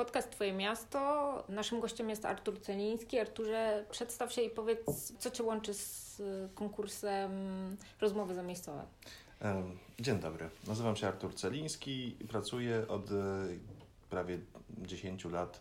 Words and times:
podcast 0.00 0.30
Twoje 0.30 0.52
Miasto. 0.52 1.44
Naszym 1.48 1.80
gościem 1.80 2.10
jest 2.10 2.24
Artur 2.24 2.60
Celiński. 2.60 3.18
Arturze, 3.18 3.84
przedstaw 3.90 4.32
się 4.32 4.42
i 4.42 4.50
powiedz, 4.50 5.12
co 5.18 5.30
Cię 5.30 5.42
łączy 5.42 5.74
z 5.74 6.22
konkursem 6.54 7.30
Rozmowy 8.00 8.34
Zamiejscowe. 8.34 8.82
Dzień 10.00 10.18
dobry. 10.18 10.50
Nazywam 10.66 10.96
się 10.96 11.08
Artur 11.08 11.34
Celiński 11.34 12.16
pracuję 12.28 12.88
od 12.88 13.10
e, 13.10 13.14
prawie 14.10 14.38
10 14.78 15.24
lat 15.24 15.60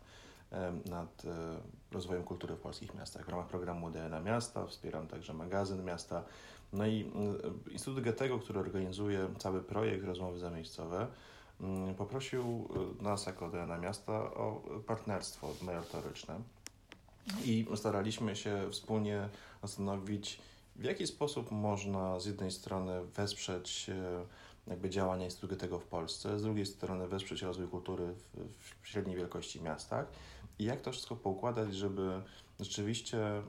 nad 0.85 1.25
e, 1.25 1.59
rozwojem 1.91 2.23
kultury 2.23 2.55
w 2.55 2.59
polskich 2.59 2.95
miastach. 2.95 3.25
W 3.25 3.29
ramach 3.29 3.47
programu 3.47 3.91
DNA 3.91 4.19
Miasta 4.19 4.67
wspieram 4.67 5.07
także 5.07 5.33
magazyn 5.33 5.83
miasta. 5.83 6.23
No 6.73 6.87
i 6.87 7.11
Instytut 7.71 8.03
Goethego, 8.03 8.39
który 8.39 8.59
organizuje 8.59 9.27
cały 9.37 9.63
projekt 9.63 10.05
Rozmowy 10.05 10.39
Zamiejscowe, 10.39 11.07
poprosił 11.97 12.69
y, 12.99 13.03
nas 13.03 13.25
jako 13.25 13.49
DNA 13.49 13.77
Miasta 13.77 14.13
o 14.13 14.61
partnerstwo 14.87 15.53
merytoryczne 15.61 16.39
i 17.45 17.65
staraliśmy 17.75 18.35
się 18.35 18.67
wspólnie 18.71 19.29
zastanowić, 19.61 20.41
w 20.75 20.83
jaki 20.83 21.07
sposób 21.07 21.51
można 21.51 22.19
z 22.19 22.25
jednej 22.25 22.51
strony 22.51 23.05
wesprzeć 23.05 23.89
jakby 24.67 24.89
działania 24.89 25.25
Instytutu 25.25 25.55
tego 25.55 25.79
w 25.79 25.85
Polsce, 25.85 26.39
z 26.39 26.43
drugiej 26.43 26.65
strony 26.65 27.07
wesprzeć 27.07 27.41
rozwój 27.41 27.67
kultury 27.67 28.13
w, 28.33 28.87
średniej 28.87 29.15
wielkości 29.17 29.61
miastach 29.61 30.05
i 30.59 30.63
jak 30.63 30.81
to 30.81 30.91
wszystko 30.91 31.15
poukładać, 31.15 31.75
żeby 31.75 32.21
rzeczywiście 32.59 33.41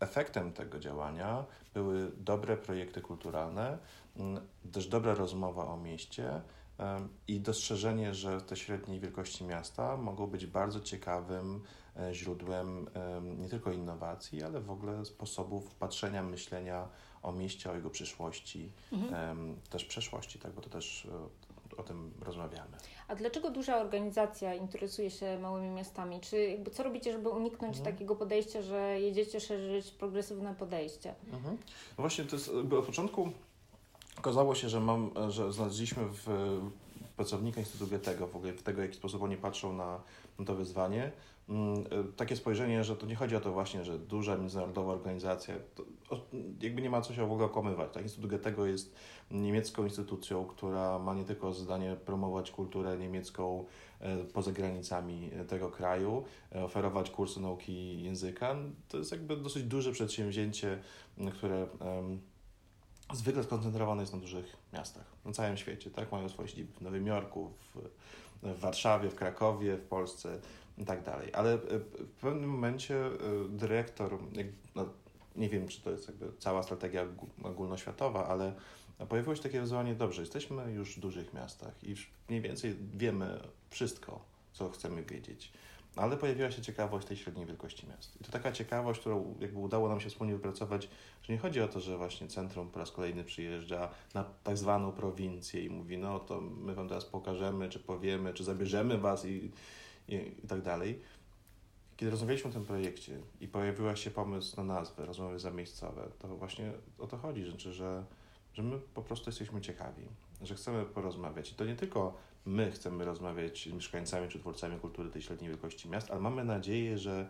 efektem 0.00 0.52
tego 0.52 0.78
działania 0.78 1.44
były 1.74 2.10
dobre 2.16 2.56
projekty 2.56 3.00
kulturalne, 3.00 3.78
mm, 4.16 4.46
też 4.72 4.86
dobra 4.86 5.14
rozmowa 5.14 5.64
o 5.64 5.76
mieście, 5.76 6.40
i 7.28 7.40
dostrzeżenie, 7.40 8.14
że 8.14 8.40
te 8.40 8.56
średniej 8.56 9.00
wielkości 9.00 9.44
miasta 9.44 9.96
mogą 9.96 10.26
być 10.26 10.46
bardzo 10.46 10.80
ciekawym 10.80 11.62
e, 11.96 12.14
źródłem 12.14 12.86
nie 13.38 13.48
tylko 13.48 13.72
innowacji, 13.72 14.42
ale 14.42 14.60
w 14.60 14.70
ogóle 14.70 15.04
sposobów 15.04 15.74
patrzenia, 15.74 16.22
myślenia 16.22 16.88
o 17.22 17.32
mieście, 17.32 17.70
o 17.70 17.74
jego 17.74 17.90
przyszłości, 17.90 18.72
mhm. 18.92 19.56
też 19.70 19.84
przeszłości, 19.84 20.38
tak, 20.38 20.52
bo 20.52 20.60
to 20.60 20.70
też 20.70 21.08
e, 21.74 21.78
o 21.78 21.82
tym 21.82 22.12
rozmawiamy. 22.20 22.76
A 23.08 23.14
dlaczego 23.14 23.50
duża 23.50 23.76
organizacja 23.76 24.54
interesuje 24.54 25.10
się 25.10 25.38
małymi 25.38 25.70
miastami? 25.70 26.20
Czy 26.20 26.36
jakby 26.36 26.70
co 26.70 26.82
robicie, 26.82 27.12
żeby 27.12 27.28
uniknąć 27.28 27.76
mhm. 27.76 27.94
takiego 27.94 28.16
podejścia, 28.16 28.62
że 28.62 29.00
jedziecie 29.00 29.40
szerzyć 29.40 29.90
progresywne 29.90 30.54
podejście? 30.54 31.14
Mhm. 31.32 31.56
No 31.98 32.02
właśnie, 32.02 32.24
to 32.24 32.36
jest 32.36 32.48
od 32.48 32.86
początku 32.86 33.32
Okazało 34.18 34.54
się, 34.54 34.68
że, 34.68 34.80
mam, 34.80 35.10
że 35.28 35.52
znaleźliśmy 35.52 36.02
w 36.04 36.26
pracownika 37.16 37.60
Instytutu 37.60 37.90
Goethego, 37.90 38.26
w 38.26 38.36
ogóle 38.36 38.52
w 38.52 38.62
tego, 38.62 38.78
w 38.78 38.82
jaki 38.82 38.96
sposób 38.96 39.22
oni 39.22 39.36
patrzą 39.36 39.72
na, 39.72 40.00
na 40.38 40.44
to 40.44 40.54
wyzwanie, 40.54 41.12
mm, 41.48 41.84
takie 42.16 42.36
spojrzenie, 42.36 42.84
że 42.84 42.96
to 42.96 43.06
nie 43.06 43.14
chodzi 43.14 43.36
o 43.36 43.40
to 43.40 43.52
właśnie, 43.52 43.84
że 43.84 43.98
duża 43.98 44.36
międzynarodowa 44.36 44.92
organizacja, 44.92 45.54
jakby 46.60 46.82
nie 46.82 46.90
ma 46.90 47.00
co 47.00 47.14
się 47.14 47.26
w 47.26 47.32
ogóle 47.32 47.46
okłamywać. 47.46 47.92
Tak? 47.92 48.02
Instytut 48.02 48.30
Goethego 48.30 48.66
jest 48.66 48.94
niemiecką 49.30 49.84
instytucją, 49.84 50.44
która 50.44 50.98
ma 50.98 51.14
nie 51.14 51.24
tylko 51.24 51.52
zadanie 51.52 51.96
promować 51.96 52.50
kulturę 52.50 52.98
niemiecką 52.98 53.64
e, 54.00 54.16
poza 54.16 54.52
granicami 54.52 55.30
tego 55.48 55.70
kraju, 55.70 56.24
e, 56.54 56.64
oferować 56.64 57.10
kursy 57.10 57.40
nauki 57.40 58.02
języka. 58.02 58.56
To 58.88 58.98
jest 58.98 59.12
jakby 59.12 59.36
dosyć 59.36 59.62
duże 59.62 59.92
przedsięwzięcie, 59.92 60.78
które 61.32 61.66
zwykle 63.12 63.44
skoncentrowane 63.44 64.02
jest 64.02 64.12
na 64.12 64.18
dużych 64.18 64.56
miastach, 64.72 65.04
na 65.24 65.32
całym 65.32 65.56
świecie, 65.56 65.90
tak? 65.90 66.12
Mają 66.12 66.28
swoje 66.28 66.48
siedziby 66.48 66.72
w 66.72 66.80
Nowym 66.80 67.06
Jorku, 67.06 67.52
w, 67.74 67.78
w 68.42 68.60
Warszawie, 68.60 69.10
w 69.10 69.14
Krakowie, 69.14 69.76
w 69.76 69.84
Polsce 69.84 70.38
i 70.78 70.84
tak 70.84 71.04
dalej. 71.04 71.34
Ale 71.34 71.54
e, 71.54 71.58
w 71.78 72.20
pewnym 72.20 72.50
momencie 72.50 73.06
e, 73.06 73.10
dyrektor, 73.48 74.18
no, 74.74 74.86
nie 75.36 75.48
wiem, 75.48 75.68
czy 75.68 75.80
to 75.80 75.90
jest 75.90 76.08
jakby 76.08 76.32
cała 76.38 76.62
strategia 76.62 77.06
ogólnoświatowa, 77.42 78.26
ale 78.26 78.54
pojawiło 79.08 79.36
się 79.36 79.42
takie 79.42 79.60
wyzwanie, 79.60 79.94
dobrze, 79.94 80.22
jesteśmy 80.22 80.72
już 80.72 80.96
w 80.96 81.00
dużych 81.00 81.34
miastach 81.34 81.84
i 81.84 81.94
mniej 82.28 82.40
więcej 82.40 82.76
wiemy 82.94 83.40
wszystko, 83.70 84.20
co 84.52 84.70
chcemy 84.70 85.02
wiedzieć 85.02 85.52
ale 85.98 86.16
pojawiła 86.16 86.50
się 86.50 86.62
ciekawość 86.62 87.06
tej 87.06 87.16
średniej 87.16 87.46
wielkości 87.46 87.86
miast. 87.86 88.20
I 88.20 88.24
to 88.24 88.32
taka 88.32 88.52
ciekawość, 88.52 89.00
którą 89.00 89.34
jakby 89.40 89.58
udało 89.58 89.88
nam 89.88 90.00
się 90.00 90.08
wspólnie 90.08 90.32
wypracować, 90.32 90.88
że 91.22 91.32
nie 91.32 91.38
chodzi 91.38 91.60
o 91.60 91.68
to, 91.68 91.80
że 91.80 91.98
właśnie 91.98 92.28
centrum 92.28 92.70
po 92.70 92.78
raz 92.78 92.90
kolejny 92.90 93.24
przyjeżdża 93.24 93.90
na 94.14 94.24
tak 94.44 94.56
zwaną 94.56 94.92
prowincję 94.92 95.64
i 95.64 95.70
mówi, 95.70 95.98
no 95.98 96.20
to 96.20 96.40
my 96.40 96.74
wam 96.74 96.88
teraz 96.88 97.04
pokażemy, 97.04 97.68
czy 97.68 97.78
powiemy, 97.78 98.34
czy 98.34 98.44
zabierzemy 98.44 98.98
was 98.98 99.24
i, 99.24 99.50
i, 100.08 100.14
i 100.44 100.48
tak 100.48 100.62
dalej. 100.62 101.00
Kiedy 101.96 102.10
rozmawialiśmy 102.10 102.50
o 102.50 102.52
tym 102.52 102.64
projekcie 102.64 103.18
i 103.40 103.48
pojawił 103.48 103.96
się 103.96 104.10
pomysł 104.10 104.56
na 104.56 104.64
nazwę, 104.64 105.06
rozmowy 105.06 105.38
zamiejscowe, 105.38 106.08
to 106.18 106.36
właśnie 106.36 106.72
o 106.98 107.06
to 107.06 107.16
chodzi, 107.16 107.44
że, 107.44 107.72
że, 107.72 108.04
że 108.54 108.62
my 108.62 108.78
po 108.94 109.02
prostu 109.02 109.30
jesteśmy 109.30 109.60
ciekawi, 109.60 110.02
że 110.42 110.54
chcemy 110.54 110.84
porozmawiać. 110.84 111.52
I 111.52 111.54
to 111.54 111.64
nie 111.64 111.76
tylko 111.76 112.14
my 112.46 112.70
chcemy 112.70 113.04
rozmawiać 113.04 113.68
z 113.70 113.72
mieszkańcami 113.72 114.28
czy 114.28 114.38
twórcami 114.38 114.80
kultury 114.80 115.10
tej 115.10 115.22
średniej 115.22 115.50
wielkości 115.50 115.88
miast, 115.88 116.10
ale 116.10 116.20
mamy 116.20 116.44
nadzieję, 116.44 116.98
że, 116.98 117.28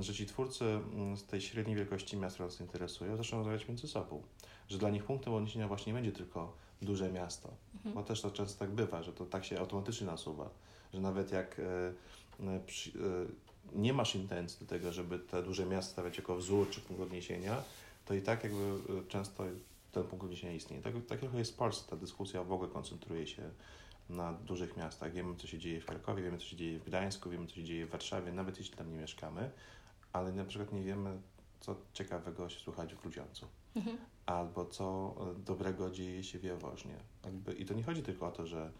że 0.00 0.14
ci 0.14 0.26
twórcy 0.26 0.64
mm, 0.64 1.16
z 1.16 1.24
tej 1.24 1.40
średniej 1.40 1.76
wielkości 1.76 2.16
miast, 2.16 2.34
które 2.36 2.48
nas 2.48 2.60
interesują, 2.60 3.16
zaczną 3.16 3.38
rozmawiać 3.38 3.68
między 3.68 3.88
sobą. 3.88 4.22
Że 4.68 4.78
dla 4.78 4.90
nich 4.90 5.04
punktem 5.04 5.34
odniesienia 5.34 5.68
właśnie 5.68 5.92
nie 5.92 5.98
będzie 5.98 6.12
tylko 6.12 6.56
duże 6.82 7.12
miasto, 7.12 7.54
mhm. 7.74 7.94
bo 7.94 8.02
też 8.02 8.20
to 8.20 8.30
często 8.30 8.58
tak 8.58 8.70
bywa, 8.70 9.02
że 9.02 9.12
to 9.12 9.26
tak 9.26 9.44
się 9.44 9.58
automatycznie 9.58 10.06
nasuwa, 10.06 10.50
że 10.94 11.00
nawet 11.00 11.32
jak 11.32 11.58
e, 11.58 11.92
e, 12.46 12.60
przy, 12.66 12.90
e, 12.90 13.72
nie 13.78 13.92
masz 13.92 14.14
intencji 14.14 14.58
do 14.60 14.66
tego, 14.66 14.92
żeby 14.92 15.18
te 15.18 15.42
duże 15.42 15.66
miasta 15.66 15.92
stawiać 15.92 16.16
jako 16.16 16.36
wzór 16.36 16.70
czy 16.70 16.80
punkt 16.80 17.02
odniesienia, 17.02 17.62
to 18.04 18.14
i 18.14 18.22
tak 18.22 18.44
jakby 18.44 18.78
często 19.08 19.44
ten 19.92 20.04
punkt 20.04 20.24
odniesienia 20.24 20.54
istnieje. 20.54 20.82
Tak, 20.82 20.94
tak 21.08 21.20
trochę 21.20 21.38
jest 21.38 21.52
w 21.52 21.56
Polsce, 21.56 21.90
ta 21.90 21.96
dyskusja 21.96 22.44
w 22.44 22.52
ogóle 22.52 22.70
koncentruje 22.70 23.26
się 23.26 23.50
na 24.08 24.32
dużych 24.32 24.76
miastach. 24.76 25.12
Wiemy, 25.12 25.36
co 25.36 25.46
się 25.46 25.58
dzieje 25.58 25.80
w 25.80 25.86
Krakowie, 25.86 26.22
wiemy, 26.22 26.38
co 26.38 26.44
się 26.44 26.56
dzieje 26.56 26.78
w 26.78 26.84
Gdańsku, 26.84 27.30
wiemy, 27.30 27.46
co 27.46 27.54
się 27.54 27.64
dzieje 27.64 27.86
w 27.86 27.90
Warszawie, 27.90 28.32
nawet 28.32 28.58
jeśli 28.58 28.76
tam 28.76 28.90
nie 28.90 28.98
mieszkamy, 28.98 29.50
ale 30.12 30.32
na 30.32 30.44
przykład 30.44 30.72
nie 30.72 30.82
wiemy, 30.82 31.20
co 31.60 31.76
ciekawego 31.92 32.48
się 32.48 32.60
słuchać 32.60 32.94
w 32.94 33.00
Grudziądzu. 33.00 33.46
Mhm. 33.76 33.98
Albo 34.26 34.64
co 34.64 35.14
dobrego 35.44 35.90
dzieje 35.90 36.24
się 36.24 36.38
w 36.38 36.44
Jaworznie. 36.44 36.96
Jakby, 37.24 37.52
I 37.52 37.64
to 37.64 37.74
nie 37.74 37.82
chodzi 37.82 38.02
tylko 38.02 38.26
o 38.26 38.30
to, 38.30 38.46
że 38.46 38.72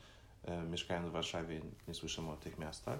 e, 0.44 0.64
mieszkając 0.64 1.08
w 1.08 1.12
Warszawie 1.12 1.60
nie 1.88 1.94
słyszymy 1.94 2.30
o 2.30 2.36
tych 2.36 2.58
miastach, 2.58 2.98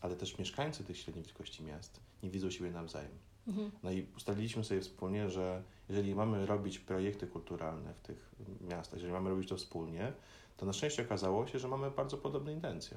ale 0.00 0.16
też 0.16 0.38
mieszkańcy 0.38 0.84
tych 0.84 0.98
średniej 0.98 1.24
wielkości 1.24 1.62
miast 1.62 2.00
nie 2.22 2.30
widzą 2.30 2.50
siebie 2.50 2.70
nawzajem. 2.70 3.12
Mhm. 3.48 3.70
No 3.82 3.90
i 3.90 4.06
ustaliliśmy 4.16 4.64
sobie 4.64 4.80
wspólnie, 4.80 5.30
że 5.30 5.62
jeżeli 5.88 6.14
mamy 6.14 6.46
robić 6.46 6.78
projekty 6.78 7.26
kulturalne 7.26 7.94
w 7.94 8.00
tych 8.00 8.34
miastach, 8.60 8.94
jeżeli 8.94 9.12
mamy 9.12 9.30
robić 9.30 9.48
to 9.48 9.56
wspólnie, 9.56 10.12
to 10.58 10.66
na 10.66 10.72
szczęście 10.72 11.02
okazało 11.02 11.46
się, 11.46 11.58
że 11.58 11.68
mamy 11.68 11.90
bardzo 11.90 12.18
podobne 12.18 12.52
intencje. 12.52 12.96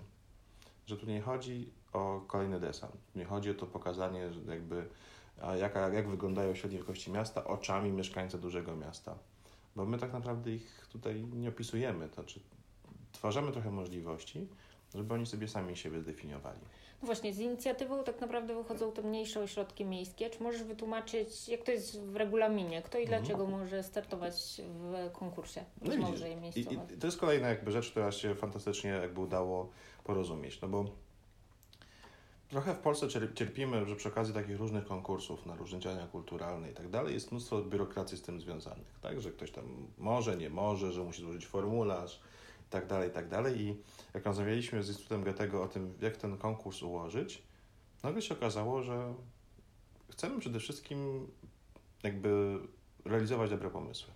Że 0.86 0.98
tu 0.98 1.06
nie 1.06 1.22
chodzi 1.22 1.70
o 1.94 2.22
kolejny 2.28 2.60
desant, 2.60 2.96
nie 3.16 3.26
chodzi 3.26 3.52
o 3.52 3.54
to 3.54 3.66
pokazanie, 3.66 4.30
jakby 4.48 4.88
a 5.42 5.56
jak, 5.56 5.76
jak 5.94 6.10
wyglądają 6.10 6.56
średnie 6.56 6.78
wielkości 6.78 7.12
miasta 7.12 7.44
oczami 7.44 7.92
mieszkańca 7.92 8.38
dużego 8.38 8.76
miasta. 8.76 9.16
Bo 9.76 9.86
my 9.86 9.98
tak 9.98 10.14
naprawdę 10.14 10.52
ich 10.52 10.88
tutaj 10.92 11.24
nie 11.24 11.50
opisujemy, 11.50 12.10
to 12.10 12.16
znaczy 12.16 12.40
tworzymy 13.12 13.52
trochę 13.52 13.72
możliwości, 13.72 14.48
żeby 14.96 15.13
oni 15.13 15.25
sobie 15.25 15.47
sami 15.47 15.78
siebie 15.78 16.02
zdefiniowali. 16.02 16.59
No 17.02 17.06
właśnie, 17.06 17.34
z 17.34 17.40
inicjatywą 17.40 18.03
tak 18.03 18.22
naprawdę 18.22 18.56
wychodzą 18.56 18.91
te 18.91 19.02
mniejsze 19.02 19.40
ośrodki 19.40 19.85
miejskie. 19.85 20.29
Czy 20.29 20.44
możesz 20.44 20.63
wytłumaczyć, 20.63 21.50
jak 21.50 21.63
to 21.63 21.72
jest 21.72 22.02
w 22.02 22.16
regulaminie? 22.16 22.81
Kto 22.81 22.97
i 22.97 23.01
mhm. 23.01 23.22
dlaczego 23.22 23.47
może 23.47 23.84
startować 23.84 24.62
w 24.68 25.12
konkursie? 25.12 25.66
No 25.81 25.97
może 25.97 26.30
i, 26.30 26.59
i, 26.59 26.66
to 27.00 27.07
jest 27.07 27.19
kolejna 27.19 27.47
jakby 27.47 27.72
rzecz, 27.72 27.91
która 27.91 28.12
się 28.12 28.35
fantastycznie 28.35 28.90
jakby 28.90 29.19
udało 29.19 29.69
porozumieć, 30.03 30.62
no 30.62 30.68
bo 30.68 30.85
trochę 32.50 32.74
w 32.74 32.80
Polsce 32.80 33.07
cierpimy, 33.36 33.86
że 33.86 33.95
przy 33.95 34.10
okazji 34.10 34.33
takich 34.33 34.57
różnych 34.57 34.86
konkursów 34.86 35.45
na 35.45 35.56
różne 35.56 35.80
działania 35.80 36.07
kulturalne 36.07 36.71
i 36.71 36.74
tak 36.74 36.89
dalej 36.89 37.13
jest 37.13 37.31
mnóstwo 37.31 37.62
biurokracji 37.62 38.18
z 38.18 38.21
tym 38.21 38.42
związanych, 38.42 39.00
tak? 39.01 39.21
Że 39.21 39.31
ktoś 39.31 39.51
tam 39.51 39.88
może, 39.98 40.38
nie 40.38 40.50
może, 40.50 40.92
że 40.92 41.04
musi 41.04 41.21
złożyć 41.21 41.48
formularz, 41.48 42.21
tak 42.71 42.88
dalej, 42.88 43.12
tak 43.12 43.29
dalej. 43.29 43.62
I 43.62 43.75
jak 44.13 44.25
rozmawialiśmy 44.25 44.83
z 44.83 44.88
Instytutem 44.88 45.23
Goethego 45.23 45.63
o 45.63 45.68
tym, 45.68 45.94
jak 46.01 46.18
ten 46.18 46.38
konkurs 46.38 46.83
ułożyć, 46.83 47.44
nagle 48.03 48.21
się 48.21 48.35
okazało, 48.35 48.83
że 48.83 49.13
chcemy 50.12 50.39
przede 50.39 50.59
wszystkim 50.59 51.27
jakby 52.03 52.59
realizować 53.06 53.50
dobre 53.50 53.69
pomysły. 53.69 54.13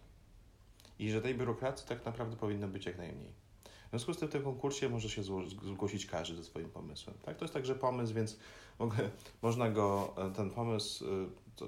I 0.99 1.11
że 1.11 1.21
tej 1.21 1.35
biurokracji 1.35 1.87
tak 1.87 2.05
naprawdę 2.05 2.37
powinno 2.37 2.67
być 2.67 2.85
jak 2.85 2.97
najmniej. 2.97 3.45
W 3.87 3.89
związku 3.89 4.13
z 4.13 4.17
tym 4.17 4.27
w 4.27 4.31
tym 4.31 4.43
konkursie 4.43 4.89
może 4.89 5.09
się 5.09 5.23
zgłosić 5.63 6.05
każdy 6.05 6.35
ze 6.35 6.43
swoim 6.43 6.69
pomysłem. 6.69 7.17
Tak? 7.25 7.37
To 7.37 7.45
jest 7.45 7.53
także 7.53 7.75
pomysł, 7.75 8.13
więc 8.13 8.37
mogę, 8.79 9.09
można 9.41 9.69
go, 9.69 10.15
ten 10.35 10.49
pomysł, 10.49 11.05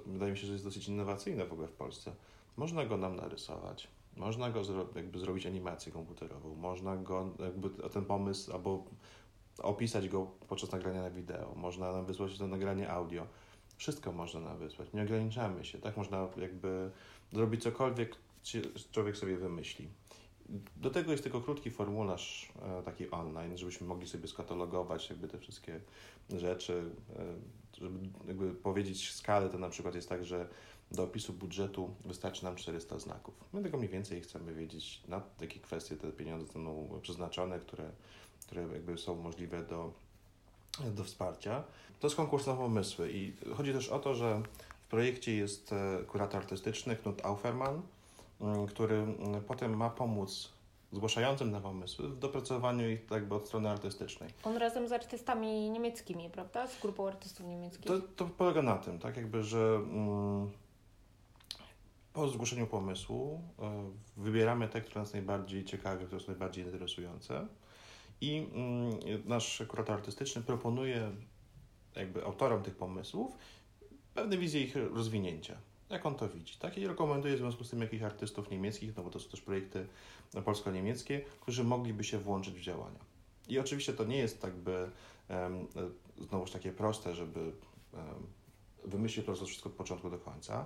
wydaje 0.05 0.31
mi 0.31 0.37
się, 0.37 0.47
że 0.47 0.53
jest 0.53 0.65
dosyć 0.65 0.87
innowacyjny 0.87 1.45
w 1.45 1.53
ogóle 1.53 1.67
w 1.67 1.73
Polsce, 1.73 2.15
można 2.57 2.85
go 2.85 2.97
nam 2.97 3.15
narysować, 3.15 3.87
można 4.17 4.49
go 4.49 4.63
zro, 4.63 4.87
jakby 4.95 5.19
zrobić 5.19 5.45
animację 5.45 5.91
komputerową, 5.91 6.55
można 6.55 6.97
go 6.97 7.29
jakby 7.39 7.69
ten 7.69 8.05
pomysł 8.05 8.53
albo 8.53 8.83
opisać 9.57 10.09
go 10.09 10.27
podczas 10.47 10.71
nagrania 10.71 11.01
na 11.01 11.09
wideo, 11.09 11.55
można 11.55 11.91
nam 11.91 12.05
wysłać 12.05 12.37
to 12.37 12.47
nagranie 12.47 12.89
audio. 12.89 13.27
Wszystko 13.77 14.11
można 14.11 14.39
nam 14.39 14.57
wysłać, 14.57 14.93
nie 14.93 15.03
ograniczamy 15.03 15.65
się, 15.65 15.77
tak? 15.77 15.97
Można 15.97 16.27
jakby 16.37 16.91
zrobić 17.33 17.63
cokolwiek 17.63 18.15
człowiek 18.91 19.17
sobie 19.17 19.37
wymyśli. 19.37 19.87
Do 20.77 20.89
tego 20.89 21.11
jest 21.11 21.23
tylko 21.23 21.41
krótki 21.41 21.71
formularz 21.71 22.51
e, 22.61 22.83
taki 22.83 23.11
online, 23.11 23.57
żebyśmy 23.57 23.87
mogli 23.87 24.07
sobie 24.07 24.27
skatalogować 24.27 25.09
jakby 25.09 25.27
te 25.27 25.39
wszystkie 25.39 25.79
rzeczy, 26.29 26.91
e, 27.15 27.79
żeby 27.79 27.99
jakby 28.27 28.53
powiedzieć 28.53 29.13
skalę, 29.13 29.49
to 29.49 29.57
na 29.57 29.69
przykład 29.69 29.95
jest 29.95 30.09
tak, 30.09 30.25
że 30.25 30.47
do 30.91 31.03
opisu 31.03 31.33
budżetu 31.33 31.95
wystarczy 32.05 32.43
nam 32.43 32.55
400 32.55 32.99
znaków. 32.99 33.33
My 33.53 33.63
tego 33.63 33.77
mniej 33.77 33.89
więcej 33.89 34.21
chcemy 34.21 34.53
wiedzieć, 34.53 35.01
na 35.07 35.21
jakie 35.41 35.59
kwestie 35.59 35.95
te 35.95 36.11
pieniądze 36.11 36.45
zostaną 36.45 36.99
przeznaczone, 37.01 37.59
które, 37.59 37.91
które 38.47 38.61
jakby 38.61 38.97
są 38.97 39.15
możliwe 39.15 39.63
do, 39.63 39.93
do 40.95 41.03
wsparcia. 41.03 41.63
To 41.99 42.07
jest 42.07 42.15
konkurs 42.15 42.47
na 42.47 42.53
pomysły 42.53 43.11
i 43.11 43.33
chodzi 43.55 43.73
też 43.73 43.89
o 43.89 43.99
to, 43.99 44.15
że 44.15 44.41
w 44.87 44.89
projekcie 44.89 45.35
jest 45.35 45.73
e, 45.73 46.03
kurator 46.03 46.41
artystyczny 46.41 46.95
Knut 46.95 47.25
Auferman, 47.25 47.81
mm, 48.41 48.67
który 48.67 48.95
mm, 48.95 49.43
potem 49.43 49.77
ma 49.77 49.89
pomóc 49.89 50.49
zgłaszającym 50.91 51.51
na 51.51 51.61
pomysły 51.61 52.09
w 52.09 52.19
dopracowaniu 52.19 52.89
ich 52.89 53.11
jakby 53.11 53.35
od 53.35 53.47
strony 53.47 53.69
artystycznej. 53.69 54.29
On 54.43 54.57
razem 54.57 54.87
z 54.87 54.91
artystami 54.91 55.69
niemieckimi, 55.69 56.29
prawda? 56.29 56.67
Z 56.67 56.81
grupą 56.81 57.07
artystów 57.07 57.45
niemieckich. 57.45 57.85
To, 57.85 57.99
to 58.15 58.25
polega 58.25 58.61
na 58.61 58.75
tym, 58.75 58.99
tak 58.99 59.17
jakby, 59.17 59.43
że 59.43 59.75
mm, 59.75 60.51
po 62.17 62.27
zgłoszeniu 62.27 62.67
pomysłu 62.67 63.41
y, 64.17 64.21
wybieramy 64.21 64.67
te, 64.67 64.81
które 64.81 65.01
nas 65.01 65.13
najbardziej 65.13 65.65
ciekawe, 65.65 66.05
które 66.05 66.21
są 66.21 66.27
najbardziej 66.27 66.65
interesujące 66.65 67.47
i 68.21 68.47
y, 69.05 69.29
nasz 69.29 69.63
kurator 69.67 69.95
artystyczny 69.95 70.41
proponuje 70.41 71.11
jakby 71.95 72.25
autorom 72.25 72.63
tych 72.63 72.75
pomysłów 72.75 73.37
pewne 74.13 74.37
wizje 74.37 74.61
ich 74.61 74.75
rozwinięcia. 74.75 75.57
Jak 75.89 76.05
on 76.05 76.15
to 76.15 76.29
widzi, 76.29 76.57
tak? 76.59 76.77
I 76.77 76.87
rekomenduje 76.87 77.35
w 77.35 77.37
związku 77.37 77.63
z 77.63 77.69
tym 77.69 77.81
jakichś 77.81 78.03
artystów 78.03 78.51
niemieckich, 78.51 78.97
no 78.97 79.03
bo 79.03 79.09
to 79.09 79.19
są 79.19 79.29
też 79.29 79.41
projekty 79.41 79.87
polsko-niemieckie, 80.45 81.21
którzy 81.41 81.63
mogliby 81.63 82.03
się 82.03 82.19
włączyć 82.19 82.55
w 82.55 82.61
działania. 82.61 82.99
I 83.47 83.59
oczywiście 83.59 83.93
to 83.93 84.03
nie 84.03 84.17
jest 84.17 84.41
tak 84.41 84.53
by 84.53 84.91
um, 85.29 85.67
znowuż 86.17 86.51
takie 86.51 86.71
proste, 86.71 87.15
żeby 87.15 87.39
um, 87.39 88.03
wymyślić 88.85 89.25
to 89.25 89.35
wszystko 89.35 89.69
od 89.69 89.75
początku 89.75 90.09
do 90.09 90.19
końca. 90.19 90.65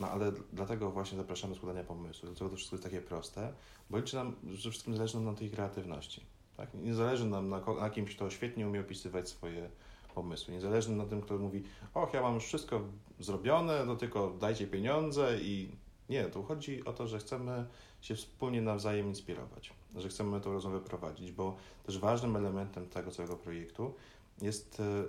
No 0.00 0.10
ale 0.10 0.32
dlatego 0.52 0.90
właśnie 0.90 1.18
zapraszamy 1.18 1.54
do 1.54 1.58
składania 1.58 1.84
pomysłów, 1.84 2.30
dlatego 2.30 2.50
to 2.50 2.56
wszystko 2.56 2.76
jest 2.76 2.84
takie 2.84 3.00
proste, 3.00 3.52
bo 3.90 3.98
liczy 3.98 4.16
nam, 4.16 4.36
że 4.52 4.70
wszystkim 4.70 4.96
zależy 4.96 5.16
nam 5.16 5.24
na 5.24 5.34
tej 5.34 5.50
kreatywności. 5.50 6.22
Tak? 6.56 6.74
Nie 6.74 6.94
zależy 6.94 7.24
nam 7.24 7.48
na, 7.48 7.60
na 7.80 7.90
kimś, 7.90 8.16
kto 8.16 8.30
świetnie 8.30 8.68
umie 8.68 8.80
opisywać 8.80 9.28
swoje 9.28 9.70
pomysły. 10.14 10.54
Niezależnie 10.54 10.96
na 10.96 11.06
tym, 11.06 11.20
kto 11.20 11.38
mówi, 11.38 11.62
och, 11.94 12.14
ja 12.14 12.22
mam 12.22 12.34
już 12.34 12.44
wszystko 12.44 12.80
zrobione, 13.20 13.84
no 13.84 13.96
tylko 13.96 14.30
dajcie 14.40 14.66
pieniądze 14.66 15.38
i 15.40 15.72
nie, 16.08 16.24
tu 16.24 16.42
chodzi 16.42 16.84
o 16.84 16.92
to, 16.92 17.06
że 17.06 17.18
chcemy 17.18 17.66
się 18.00 18.14
wspólnie 18.14 18.62
nawzajem 18.62 19.06
inspirować, 19.06 19.72
że 19.96 20.08
chcemy 20.08 20.40
tę 20.40 20.52
rozmowę 20.52 20.80
prowadzić, 20.80 21.32
bo 21.32 21.56
też 21.86 21.98
ważnym 21.98 22.36
elementem 22.36 22.88
tego 22.88 23.10
całego 23.10 23.36
projektu 23.36 23.94
jest 24.42 24.80
e, 24.80 25.04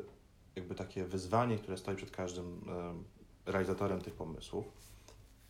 jakby 0.56 0.75
takie 0.75 1.06
wyzwanie, 1.06 1.57
które 1.57 1.77
stoi 1.77 1.95
przed 1.95 2.12
każdym 2.12 2.62
e, 2.69 2.94
realizatorem 3.45 4.01
tych 4.01 4.13
pomysłów, 4.13 4.65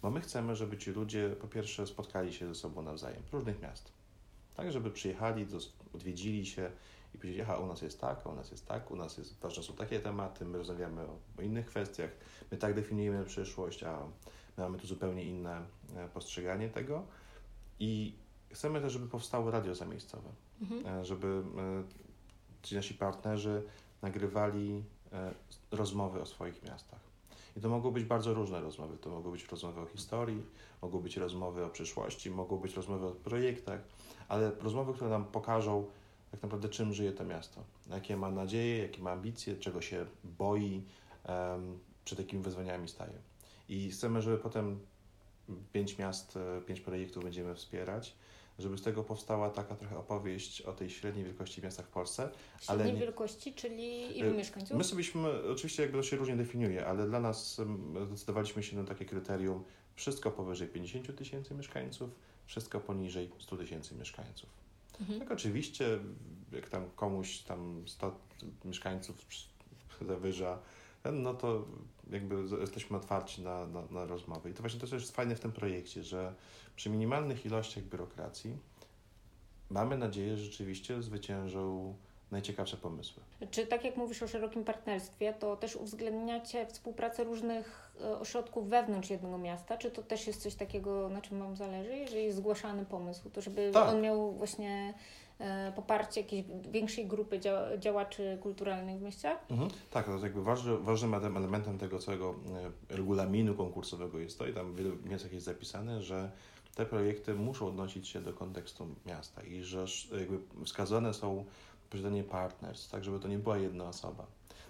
bo 0.02 0.12
my 0.12 0.22
chcemy, 0.22 0.56
żeby 0.56 0.78
ci 0.78 0.92
ludzie 0.92 1.36
po 1.42 1.48
pierwsze 1.48 1.88
spotkali 1.88 2.34
się 2.34 2.48
ze 2.48 2.56
sobą 2.56 2.82
nawzajem 2.82 3.24
z 3.30 3.34
różnych 3.34 3.62
miast, 3.62 3.92
tak, 4.56 4.72
żeby 4.72 4.92
przyjechali, 4.92 5.48
odwiedzili 5.94 6.46
się 6.46 6.72
i 7.16 7.18
powiedzieć, 7.18 7.42
aha, 7.42 7.58
u 7.58 7.66
nas 7.66 7.82
jest 7.82 8.02
tak, 8.02 8.26
u 8.26 8.36
nas 8.36 8.52
jest 8.52 8.68
tak, 8.68 8.92
u 8.92 8.96
nas 8.96 9.18
jest, 9.18 9.40
ważne 9.40 9.64
są 9.64 9.74
takie 9.74 10.00
tematy, 10.00 10.46
my 10.46 10.58
rozmawiamy 10.58 11.02
o, 11.02 11.18
o 11.40 11.42
innych 11.42 11.66
kwestiach, 11.66 12.10
my 12.52 12.58
tak 12.58 12.74
definiujemy 12.74 13.26
przyszłość, 13.26 13.84
a 13.84 14.00
my 14.58 14.64
mamy 14.64 14.78
tu 14.78 14.88
zupełnie 14.88 15.24
inne 15.24 15.62
e, 15.96 16.10
postrzeganie 16.10 16.70
tego 16.70 17.04
i 17.80 18.16
chcemy 18.52 18.82
też, 18.82 18.94
żeby 18.94 19.08
powstało 19.08 19.52
radio 19.52 19.76
zamiejscowe, 19.76 20.30
mhm. 20.62 21.00
E, 21.02 21.06
żeby 21.06 21.28
e, 21.28 21.84
ci 22.64 22.76
nasi 22.76 22.94
partnerzy 22.94 23.64
nagrywali 24.02 24.84
rozmowy 25.72 26.22
o 26.22 26.26
swoich 26.26 26.64
miastach. 26.64 27.09
I 27.60 27.62
to 27.62 27.70
mogą 27.70 27.92
być 27.92 28.04
bardzo 28.04 28.34
różne 28.34 28.62
rozmowy. 28.62 28.98
To 28.98 29.10
mogą 29.10 29.32
być 29.32 29.48
rozmowy 29.48 29.82
o 29.82 29.86
historii, 29.86 30.44
mogą 30.82 31.00
być 31.00 31.18
rozmowy 31.18 31.66
o 31.66 31.70
przyszłości, 31.70 32.32
mogą 32.32 32.58
być 32.58 32.74
rozmowy 32.74 33.06
o 33.06 33.12
projektach, 33.12 33.82
ale 34.28 34.52
rozmowy, 34.52 34.94
które 34.94 35.10
nam 35.10 35.26
pokażą, 35.26 35.86
tak 36.32 36.44
naprawdę 36.44 36.70
czym 36.70 36.94
żyje 36.94 37.12
to 37.12 37.26
miasto, 37.26 37.64
jakie 37.90 38.18
ma 38.18 38.32
nadzieje, 38.32 38.78
jakie 38.78 39.02
ma 39.02 39.12
ambicje, 39.12 39.56
czego 39.56 39.82
się 39.82 40.06
boi, 40.24 40.84
przed 42.06 42.20
jakimi 42.20 42.44
wyzwaniami 42.44 42.88
staje. 42.88 43.20
I 43.70 43.92
chcemy, 43.92 44.22
żeby 44.22 44.38
potem 44.38 44.80
pięć 45.74 45.98
miast, 45.98 46.38
e, 46.38 46.62
pięć 46.62 46.82
projektów 46.82 47.24
będziemy 47.24 47.56
wspierać, 47.56 48.16
żeby 48.60 48.78
z 48.78 48.82
tego 48.82 49.04
powstała 49.04 49.50
taka 49.50 49.76
trochę 49.76 49.98
opowieść 49.98 50.62
o 50.62 50.74
tej 50.74 50.90
średniej 50.90 51.26
wielkości 51.26 51.62
miastach 51.62 51.86
w 51.86 51.90
Polsce. 51.90 52.30
Średniej 52.60 52.88
ale 52.88 52.94
nie... 52.94 53.00
wielkości, 53.00 53.54
czyli 53.54 54.18
ilu 54.18 54.30
e, 54.30 54.34
mieszkańców? 54.34 54.78
My 54.78 54.84
sobie, 54.84 55.04
oczywiście 55.52 55.84
jakby 55.84 55.98
to 55.98 56.04
się 56.04 56.18
różnie 56.18 56.36
definiuje, 56.36 56.86
ale 56.86 57.08
dla 57.08 57.20
nas 57.20 57.62
zdecydowaliśmy 58.08 58.64
się 58.64 58.78
na 58.78 58.84
takie 58.84 59.06
kryterium 59.06 59.64
wszystko 59.96 60.32
powyżej 60.32 60.68
50 60.68 61.16
tysięcy 61.16 61.56
mieszkańców, 61.56 62.10
wszystko 62.46 62.80
poniżej 62.80 63.30
100 63.40 63.58
tysięcy 63.58 63.96
mieszkańców. 63.96 64.50
Mhm. 65.00 65.20
Tak 65.20 65.32
oczywiście, 65.32 66.00
jak 66.52 66.70
tam 66.70 66.90
komuś 66.96 67.38
tam 67.38 67.84
100 67.88 68.20
mieszkańców 68.66 69.26
zawyża, 70.08 70.60
no 71.12 71.34
to 71.34 71.66
jakby 72.12 72.36
jesteśmy 72.60 72.98
otwarci 72.98 73.42
na, 73.42 73.68
na, 73.68 73.82
na 73.92 74.06
rozmowy. 74.06 74.50
I 74.50 74.54
to 74.54 74.62
właśnie 74.62 74.80
to, 74.80 74.88
co 74.88 74.96
jest 74.96 75.16
fajne 75.16 75.36
w 75.36 75.40
tym 75.40 75.52
projekcie, 75.52 76.04
że 76.04 76.34
przy 76.76 76.90
minimalnych 76.90 77.46
ilościach 77.46 77.84
biurokracji 77.84 78.58
mamy 79.70 79.98
nadzieję, 79.98 80.38
że 80.38 80.44
rzeczywiście 80.44 81.02
zwyciężą 81.02 81.94
najciekawsze 82.32 82.78
pomysły. 82.78 83.24
Czy 83.52 83.68
tak 83.68 83.84
jak 83.84 83.98
mówisz 83.98 84.24
o 84.24 84.28
szerokim 84.28 84.64
partnerstwie, 84.64 85.34
to 85.34 85.56
też 85.56 85.76
uwzględniacie 85.76 86.66
współpracę 86.66 87.24
różnych 87.24 87.92
e, 88.02 88.20
ośrodków 88.20 88.70
wewnątrz 88.70 89.10
jednego 89.10 89.38
miasta? 89.38 89.78
Czy 89.78 89.92
to 89.92 90.04
też 90.04 90.28
jest 90.28 90.42
coś 90.42 90.56
takiego, 90.56 91.10
na 91.10 91.22
czym 91.22 91.40
Wam 91.40 91.56
zależy, 91.56 91.96
jeżeli 91.96 92.24
jest 92.24 92.38
zgłaszany 92.38 92.86
pomysł, 92.86 93.30
to 93.30 93.42
żeby 93.42 93.72
tak. 93.74 93.90
on 93.90 94.02
miał 94.02 94.32
właśnie 94.32 94.94
poparcie 95.76 96.22
jakiejś 96.22 96.46
większej 96.72 97.08
grupy 97.08 97.40
działaczy 97.80 98.38
kulturalnych 98.42 99.00
w 99.00 99.02
mieście? 99.02 99.36
Mhm. 99.50 99.70
Tak, 99.92 100.06
to 100.06 100.18
jakby 100.18 100.44
ważny, 100.44 100.78
ważnym 100.78 101.14
elementem 101.14 101.78
tego 101.78 102.00
całego 102.00 102.36
e, 102.90 102.96
regulaminu 102.96 103.56
konkursowego 103.56 104.20
jest 104.20 104.40
to 104.40 104.48
i 104.48 104.54
tam 104.54 104.74
w 104.74 105.06
miejscach 105.10 105.34
jest 105.34 105.46
zapisane, 105.46 106.02
że 106.02 106.32
te 106.76 106.86
projekty 106.86 107.36
muszą 107.36 107.68
odnosić 107.68 108.08
się 108.08 108.22
do 108.22 108.34
kontekstu 108.34 108.88
miasta 109.06 109.44
i 109.44 109.64
że 109.64 109.86
jakby 110.20 110.40
wskazane 110.66 111.14
są 111.14 111.46
posiadanie 111.90 112.24
partners, 112.24 112.90
tak 112.90 113.04
żeby 113.04 113.20
to 113.20 113.28
nie 113.28 113.40
była 113.40 113.58
jedna 113.58 113.86
osoba. 113.86 114.26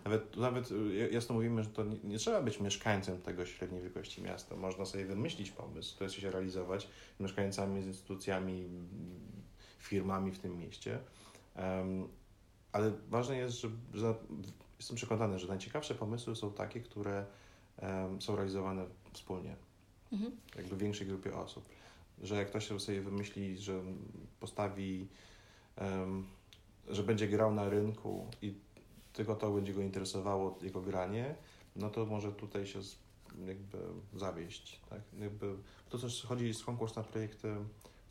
Nawet, 0.05 0.37
nawet 0.37 0.71
y, 0.71 1.09
jasno 1.11 1.35
mówimy, 1.35 1.63
że 1.63 1.69
to 1.69 1.83
nie, 1.83 1.97
nie, 2.03 2.17
trzeba 2.17 2.41
być 2.41 2.59
mieszkańcem 2.59 3.21
tego 3.21 3.45
średniej 3.45 3.81
wielkości 3.81 4.21
miasta. 4.21 4.55
Można 4.55 4.85
sobie 4.85 5.05
wymyślić 5.05 5.51
pomysł, 5.51 5.97
to 5.97 6.03
jest 6.03 6.15
się 6.15 6.31
realizować 6.31 6.87
mieszkańcami, 7.19 7.83
z 7.83 7.87
instytucjami, 7.87 8.67
firmami 9.79 10.31
w 10.31 10.39
tym 10.39 10.57
mieście. 10.57 10.99
Ale 12.71 12.91
ważne 13.09 13.37
jest, 13.37 13.59
że, 13.59 13.69
że, 13.93 14.15
jestem 14.77 14.97
przekonany, 14.97 15.39
że 15.39 15.47
najciekawsze 15.47 15.95
pomysły 15.95 16.35
są 16.35 16.53
takie, 16.53 16.79
które 16.79 17.25
są 18.19 18.35
realizowane 18.35 18.85
wspólnie, 19.13 19.55
mhm. 20.11 20.31
jakby 20.55 20.75
w 20.75 20.79
większej 20.79 21.07
grupie 21.07 21.35
osób. 21.35 21.69
Że 22.21 22.35
jak 22.35 22.49
ktoś 22.49 22.67
sobie 22.67 23.01
wymyśli, 23.01 23.57
że 23.57 23.81
postawi 24.39 25.07
że 26.89 27.03
będzie 27.03 27.27
grał 27.27 27.53
na 27.53 27.69
rynku 27.69 28.27
i 28.41 28.53
tylko 29.13 29.35
to 29.35 29.51
będzie 29.51 29.73
go 29.73 29.81
interesowało, 29.81 30.59
jego 30.61 30.81
granie, 30.81 31.35
no 31.75 31.89
to 31.89 32.05
może 32.05 32.31
tutaj 32.31 32.67
się 32.67 32.79
jakby 33.45 33.77
zawieść. 34.13 34.81
Tak? 34.89 35.01
Jakby 35.19 35.55
to 35.89 35.97
też 35.97 36.25
chodzi 36.25 36.53
z 36.53 36.63
konkurs 36.63 36.95
na 36.95 37.03
projekty 37.03 37.55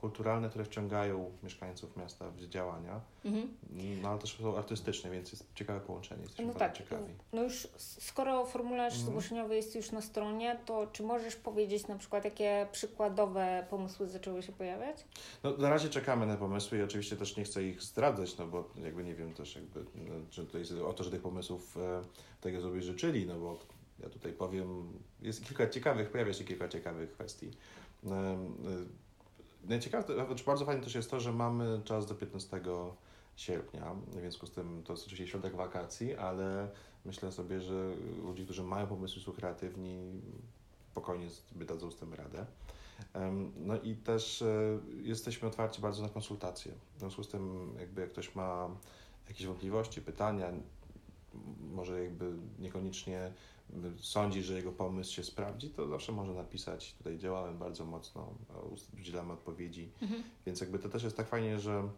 kulturalne, 0.00 0.48
które 0.48 0.64
wciągają 0.64 1.30
mieszkańców 1.42 1.96
miasta 1.96 2.30
w 2.30 2.48
działania, 2.48 3.00
mhm. 3.24 3.48
no 4.02 4.08
ale 4.08 4.18
też 4.18 4.36
są 4.36 4.56
artystyczne, 4.56 5.10
więc 5.10 5.32
jest 5.32 5.54
ciekawe 5.54 5.80
połączenie, 5.80 6.22
jesteśmy 6.22 6.46
no 6.46 6.54
tak, 6.54 6.78
ciekawi. 6.78 7.14
No 7.32 7.42
już 7.42 7.68
skoro 7.76 8.46
formularz 8.46 8.92
mhm. 8.92 9.10
zgłoszeniowy 9.10 9.56
jest 9.56 9.74
już 9.74 9.92
na 9.92 10.00
stronie, 10.00 10.58
to 10.66 10.86
czy 10.86 11.02
możesz 11.02 11.36
powiedzieć 11.36 11.86
na 11.86 11.98
przykład, 11.98 12.24
jakie 12.24 12.66
przykładowe 12.72 13.66
pomysły 13.70 14.08
zaczęły 14.08 14.42
się 14.42 14.52
pojawiać? 14.52 15.04
No 15.42 15.56
na 15.56 15.70
razie 15.70 15.88
czekamy 15.88 16.26
na 16.26 16.36
pomysły 16.36 16.78
i 16.78 16.82
oczywiście 16.82 17.16
też 17.16 17.36
nie 17.36 17.44
chcę 17.44 17.64
ich 17.64 17.82
zdradzać, 17.82 18.38
no 18.38 18.46
bo 18.46 18.70
jakby 18.84 19.04
nie 19.04 19.14
wiem 19.14 19.34
też 19.34 19.56
jakby, 19.56 19.84
no, 19.94 20.14
czy 20.30 20.44
tutaj 20.46 20.60
jest 20.60 20.72
o 20.72 20.92
to, 20.92 21.04
że 21.04 21.10
tych 21.10 21.22
pomysłów 21.22 21.76
e, 21.76 22.02
tego 22.40 22.60
sobie 22.60 22.82
życzyli, 22.82 23.26
no 23.26 23.40
bo 23.40 23.58
ja 24.02 24.08
tutaj 24.08 24.32
powiem, 24.32 24.92
jest 25.22 25.44
kilka 25.44 25.68
ciekawych, 25.68 26.10
pojawia 26.10 26.32
się 26.32 26.44
kilka 26.44 26.68
ciekawych 26.68 27.12
kwestii. 27.12 27.50
E, 28.06 28.10
e, 28.10 28.38
Najciekawsze, 29.64 30.14
znaczy 30.14 30.44
bardzo 30.44 30.64
fajne 30.64 30.82
też 30.82 30.94
jest 30.94 31.10
to, 31.10 31.20
że 31.20 31.32
mamy 31.32 31.80
czas 31.84 32.06
do 32.06 32.14
15 32.14 32.60
sierpnia. 33.36 33.94
W 34.08 34.20
związku 34.20 34.46
z 34.46 34.50
tym 34.50 34.82
to 34.82 34.92
jest 34.92 35.06
oczywiście 35.06 35.30
środek 35.30 35.56
wakacji, 35.56 36.16
ale 36.16 36.68
myślę 37.04 37.32
sobie, 37.32 37.60
że 37.60 37.94
ludzie, 38.22 38.44
którzy 38.44 38.62
mają 38.62 38.86
pomysły, 38.86 39.22
są 39.22 39.32
kreatywni, 39.32 40.20
spokojnie 40.90 41.30
sobie 41.30 41.64
dadzą 41.64 41.90
z 41.90 41.96
tym 41.96 42.14
radę. 42.14 42.46
No 43.56 43.80
i 43.80 43.96
też 43.96 44.42
e, 44.42 44.78
jesteśmy 45.02 45.48
otwarci 45.48 45.80
bardzo 45.80 46.02
na 46.02 46.08
konsultacje. 46.08 46.72
W 46.96 46.98
związku 46.98 47.24
z 47.24 47.28
tym, 47.28 47.74
jakby 47.80 48.00
jak 48.00 48.10
ktoś 48.10 48.34
ma 48.34 48.68
jakieś 49.28 49.46
wątpliwości, 49.46 50.02
pytania, 50.02 50.52
może 51.60 52.04
jakby 52.04 52.32
niekoniecznie 52.58 53.32
sądzi, 54.00 54.42
że 54.42 54.54
jego 54.54 54.72
pomysł 54.72 55.12
się 55.12 55.24
sprawdzi, 55.24 55.70
to 55.70 55.88
zawsze 55.88 56.12
może 56.12 56.34
napisać. 56.34 56.94
Tutaj 56.94 57.18
działałem 57.18 57.58
bardzo 57.58 57.84
mocno, 57.84 58.34
udzielamy 59.00 59.32
odpowiedzi, 59.32 59.90
mhm. 60.02 60.22
więc 60.46 60.60
jakby 60.60 60.78
to 60.78 60.88
też 60.88 61.02
jest 61.02 61.16
tak 61.16 61.28
fajnie, 61.28 61.60
że, 61.60 61.88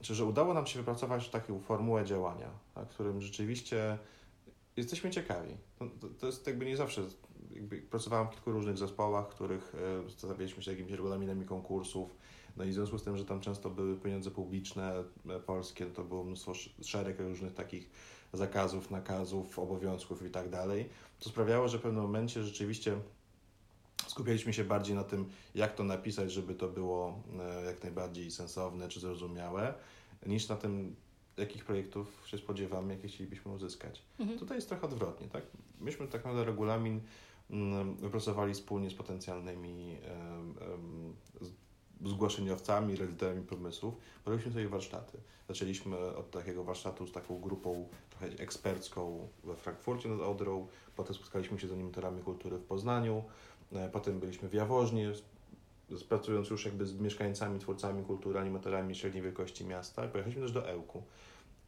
że 0.00 0.24
udało 0.24 0.54
nam 0.54 0.66
się 0.66 0.78
wypracować 0.78 1.28
taką 1.28 1.60
formułę 1.60 2.04
działania, 2.04 2.50
w 2.76 2.86
którym 2.86 3.20
rzeczywiście 3.20 3.98
jesteśmy 4.76 5.10
ciekawi. 5.10 5.56
To, 5.78 6.08
to, 6.20 6.26
jest 6.26 6.46
jakby 6.46 6.64
nie 6.64 6.76
zawsze, 6.76 7.02
jakby 7.50 7.78
pracowałem 7.78 8.28
w 8.28 8.30
kilku 8.30 8.52
różnych 8.52 8.78
zespołach, 8.78 9.26
w 9.26 9.34
których 9.34 9.74
e, 9.74 10.10
zastanawialiśmy 10.10 10.62
się 10.62 10.70
jakimiś 10.70 10.92
regulaminami 10.92 11.46
konkursów, 11.46 12.16
no 12.56 12.64
i 12.64 12.70
w 12.70 12.74
związku 12.74 12.98
z 12.98 13.02
tym, 13.02 13.16
że 13.16 13.24
tam 13.24 13.40
często 13.40 13.70
były 13.70 13.96
pieniądze 13.96 14.30
publiczne, 14.30 15.04
e, 15.28 15.40
polskie, 15.40 15.86
to 15.86 16.04
było 16.04 16.24
mnóstwo 16.24 16.52
szereg 16.82 17.20
różnych 17.20 17.54
takich 17.54 17.90
zakazów, 18.32 18.90
nakazów, 18.90 19.58
obowiązków 19.58 20.26
i 20.26 20.30
tak 20.30 20.48
dalej, 20.48 20.88
to 21.20 21.28
sprawiało, 21.28 21.68
że 21.68 21.78
w 21.78 21.82
pewnym 21.82 22.02
momencie 22.02 22.42
rzeczywiście 22.42 22.96
skupialiśmy 24.06 24.52
się 24.52 24.64
bardziej 24.64 24.96
na 24.96 25.04
tym, 25.04 25.28
jak 25.54 25.74
to 25.74 25.84
napisać, 25.84 26.32
żeby 26.32 26.54
to 26.54 26.68
było 26.68 27.22
e, 27.40 27.64
jak 27.64 27.82
najbardziej 27.82 28.30
sensowne 28.30 28.88
czy 28.88 29.00
zrozumiałe, 29.00 29.74
niż 30.26 30.48
na 30.48 30.56
tym, 30.56 30.96
jakich 31.36 31.64
projektów 31.64 32.22
się 32.26 32.38
spodziewamy, 32.38 32.94
jakie 32.94 33.08
chcielibyśmy 33.08 33.52
uzyskać. 33.52 34.02
Mhm. 34.18 34.38
Tutaj 34.38 34.56
jest 34.56 34.68
trochę 34.68 34.86
odwrotnie, 34.86 35.28
tak? 35.28 35.44
Myśmy 35.80 36.06
tak 36.06 36.24
naprawdę 36.24 36.44
regulamin 36.44 37.00
mm, 37.50 37.96
wypracowali 37.96 38.54
wspólnie 38.54 38.90
z 38.90 38.94
potencjalnymi 38.94 39.98
zgłoszeniowcami, 42.04 42.96
realizatorami 42.96 43.42
pomysłów, 43.42 43.94
robiliśmy 44.26 44.52
sobie 44.52 44.68
warsztaty. 44.68 45.18
Zaczęliśmy 45.48 45.98
od 45.98 46.30
takiego 46.30 46.64
warsztatu 46.64 47.06
z 47.06 47.12
taką 47.12 47.40
grupą 47.40 47.88
trochę 48.10 48.26
ekspercką 48.26 49.28
we 49.44 49.56
Frankfurcie 49.56 50.08
nad 50.08 50.20
Odrą, 50.20 50.68
potem 50.96 51.14
spotkaliśmy 51.14 51.58
się 51.58 51.68
z 51.68 51.72
animatorami 51.72 52.22
kultury 52.22 52.58
w 52.58 52.64
Poznaniu, 52.64 53.24
e, 53.72 53.88
potem 53.88 54.20
byliśmy 54.20 54.48
w 54.48 54.54
Jaworznie, 54.54 55.12
pracując 56.08 56.50
już 56.50 56.64
jakby 56.64 56.86
z 56.86 56.94
mieszkańcami, 56.94 57.58
twórcami 57.58 58.04
kultury, 58.04 58.38
animatorami 58.38 58.94
średniej 58.94 59.22
wielkości 59.22 59.64
miasta. 59.64 60.08
Pojechaliśmy 60.08 60.42
też 60.42 60.52
do 60.52 60.68
Ełku 60.68 61.02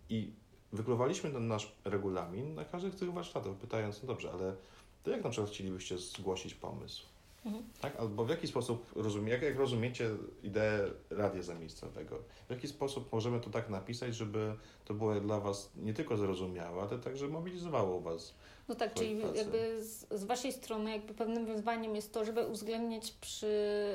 i 0.08 0.32
wyklowaliśmy 0.72 1.30
ten 1.30 1.48
nasz 1.48 1.72
regulamin 1.84 2.54
na 2.54 2.64
każdy 2.64 2.90
z 2.90 2.96
tych 2.96 3.12
warsztatów, 3.12 3.56
pytając, 3.56 4.02
no 4.02 4.06
dobrze, 4.06 4.32
ale 4.32 4.56
to 5.02 5.10
jak 5.10 5.24
na 5.24 5.30
przykład 5.30 5.50
chcielibyście 5.50 5.98
zgłosić 5.98 6.54
pomysł? 6.54 7.13
Mhm. 7.44 7.64
Tak? 7.80 7.96
Albo 7.96 8.24
w 8.24 8.28
jaki 8.28 8.46
sposób 8.46 8.92
rozumie, 8.96 9.32
jak, 9.32 9.42
jak 9.42 9.58
rozumiecie 9.58 10.10
ideę 10.42 10.90
radia 11.10 11.42
zamiejscowego? 11.42 12.18
W 12.46 12.50
jaki 12.50 12.68
sposób 12.68 13.12
możemy 13.12 13.40
to 13.40 13.50
tak 13.50 13.70
napisać, 13.70 14.14
żeby 14.14 14.54
to 14.84 14.94
było 14.94 15.20
dla 15.20 15.40
Was 15.40 15.70
nie 15.76 15.94
tylko 15.94 16.16
zrozumiałe, 16.16 16.82
ale 16.82 16.98
także 16.98 17.28
mobilizowało 17.28 18.00
Was 18.00 18.34
no 18.68 18.74
tak, 18.74 18.94
czyli 18.94 19.20
pracy. 19.20 19.36
jakby 19.38 19.84
z, 19.84 20.06
z, 20.10 20.24
Waszej 20.24 20.52
strony 20.52 20.90
jakby 20.90 21.14
pewnym 21.14 21.46
wyzwaniem 21.46 21.96
jest 21.96 22.12
to, 22.12 22.24
żeby 22.24 22.46
uwzględniać 22.46 23.10
przy 23.10 23.46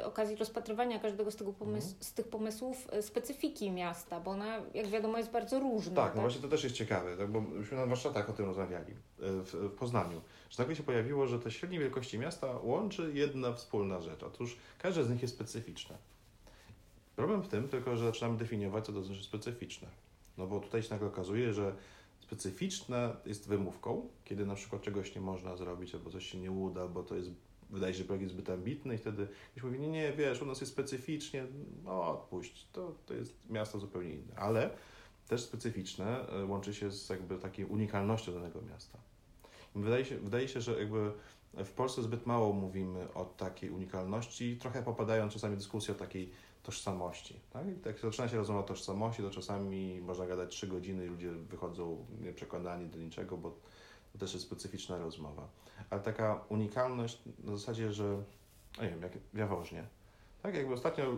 okazji 0.03 0.35
rozpatrywania 0.35 0.99
każdego 0.99 1.31
z, 1.31 1.35
tego 1.35 1.53
pomysł, 1.53 1.87
mhm. 1.87 2.03
z 2.03 2.13
tych 2.13 2.27
pomysłów 2.27 2.87
e, 2.91 3.01
specyfiki 3.01 3.71
miasta, 3.71 4.19
bo 4.19 4.31
ona, 4.31 4.61
jak 4.73 4.87
wiadomo, 4.87 5.17
jest 5.17 5.31
bardzo 5.31 5.59
różna. 5.59 5.95
Tak, 5.95 6.05
tak? 6.05 6.15
no 6.15 6.21
właśnie 6.21 6.41
to 6.41 6.47
też 6.47 6.63
jest 6.63 6.75
ciekawe, 6.75 7.17
tak? 7.17 7.31
bo 7.31 7.41
myśmy 7.41 7.77
na 7.77 7.85
warsztatach 7.85 8.29
o 8.29 8.33
tym 8.33 8.45
rozmawiali 8.45 8.91
e, 8.91 8.95
w, 9.19 9.53
w 9.53 9.71
Poznaniu, 9.71 10.21
że 10.49 10.55
nagle 10.57 10.75
się 10.75 10.83
pojawiło, 10.83 11.27
że 11.27 11.39
te 11.39 11.51
średniej 11.51 11.79
wielkości 11.79 12.19
miasta 12.19 12.59
łączy 12.63 13.11
jedna 13.13 13.53
wspólna 13.53 14.01
rzecz. 14.01 14.23
Otóż 14.23 14.57
każde 14.77 15.03
z 15.03 15.09
nich 15.09 15.21
jest 15.21 15.35
specyficzne. 15.35 15.97
Problem 17.15 17.41
w 17.41 17.47
tym 17.47 17.67
tylko, 17.67 17.97
że 17.97 18.05
zaczynamy 18.05 18.37
definiować, 18.37 18.85
co 18.85 18.93
to 18.93 19.03
znaczy 19.03 19.23
specyficzne. 19.23 19.87
No 20.37 20.47
bo 20.47 20.59
tutaj 20.59 20.83
się 20.83 20.89
nagle 20.89 21.07
okazuje, 21.07 21.53
że 21.53 21.75
specyficzne 22.19 23.15
jest 23.25 23.47
wymówką, 23.47 24.09
kiedy 24.25 24.45
na 24.45 24.55
przykład 24.55 24.81
czegoś 24.81 25.15
nie 25.15 25.21
można 25.21 25.55
zrobić, 25.55 25.95
albo 25.95 26.09
coś 26.09 26.25
się 26.25 26.39
nie 26.39 26.51
uda, 26.51 26.87
bo 26.87 27.03
to 27.03 27.15
jest, 27.15 27.29
wydaje 27.69 27.93
się, 27.93 27.99
że 27.99 28.05
projekt 28.05 28.23
jest 28.23 28.33
zbyt 28.33 28.49
ambitny 28.49 28.95
i 28.95 28.97
wtedy 28.97 29.27
ktoś 29.51 29.63
mówi, 29.63 29.79
nie, 29.79 29.87
nie, 29.87 30.13
wiesz, 30.13 30.41
u 30.41 30.45
nas 30.45 30.61
jest 30.61 30.73
specyficznie, 30.73 31.45
no 31.83 32.07
odpuść, 32.07 32.67
to, 32.73 32.95
to 33.05 33.13
jest 33.13 33.49
miasto 33.49 33.79
zupełnie 33.79 34.13
inne. 34.13 34.35
Ale 34.35 34.69
też 35.27 35.41
specyficzne 35.41 36.27
e, 36.29 36.45
łączy 36.45 36.73
się 36.73 36.91
z 36.91 37.09
jakby 37.09 37.37
takiej 37.37 37.65
unikalnością 37.65 38.33
danego 38.33 38.61
miasta. 38.61 38.99
Wydaje 39.75 40.05
się, 40.05 40.17
wydaje 40.17 40.47
się, 40.47 40.61
że 40.61 40.79
jakby 40.79 41.11
w 41.53 41.71
Polsce 41.71 42.01
zbyt 42.01 42.25
mało 42.25 42.53
mówimy 42.53 43.13
o 43.13 43.25
takiej 43.25 43.69
unikalności, 43.69 44.57
trochę 44.57 44.83
popadają 44.83 45.29
czasami 45.29 45.57
dyskusje 45.57 45.93
o 45.93 45.97
takiej 45.97 46.31
tożsamości. 46.63 47.39
Tak? 47.53 47.67
I 47.67 47.75
tak 47.75 47.99
zaczyna 47.99 48.27
się 48.27 48.38
rozmowa 48.38 48.59
o 48.59 48.63
tożsamości, 48.63 49.23
to 49.23 49.29
czasami 49.31 50.01
można 50.01 50.27
gadać 50.27 50.51
trzy 50.51 50.67
godziny 50.67 51.05
i 51.05 51.09
ludzie 51.09 51.31
wychodzą 51.31 52.05
nieprzekonani 52.21 52.89
do 52.89 52.97
niczego, 52.97 53.38
bo 53.38 53.57
to 54.13 54.19
też 54.19 54.33
jest 54.33 54.45
specyficzna 54.45 54.97
rozmowa. 54.97 55.49
Ale 55.89 56.01
taka 56.01 56.45
unikalność 56.49 57.21
na 57.43 57.55
zasadzie, 57.57 57.93
że 57.93 58.23
nie 58.81 58.89
wiem, 58.89 59.01
jak 59.01 59.11
w. 59.33 59.98
Tak, 60.43 60.55
jakby 60.55 60.74
ostatnio 60.74 61.17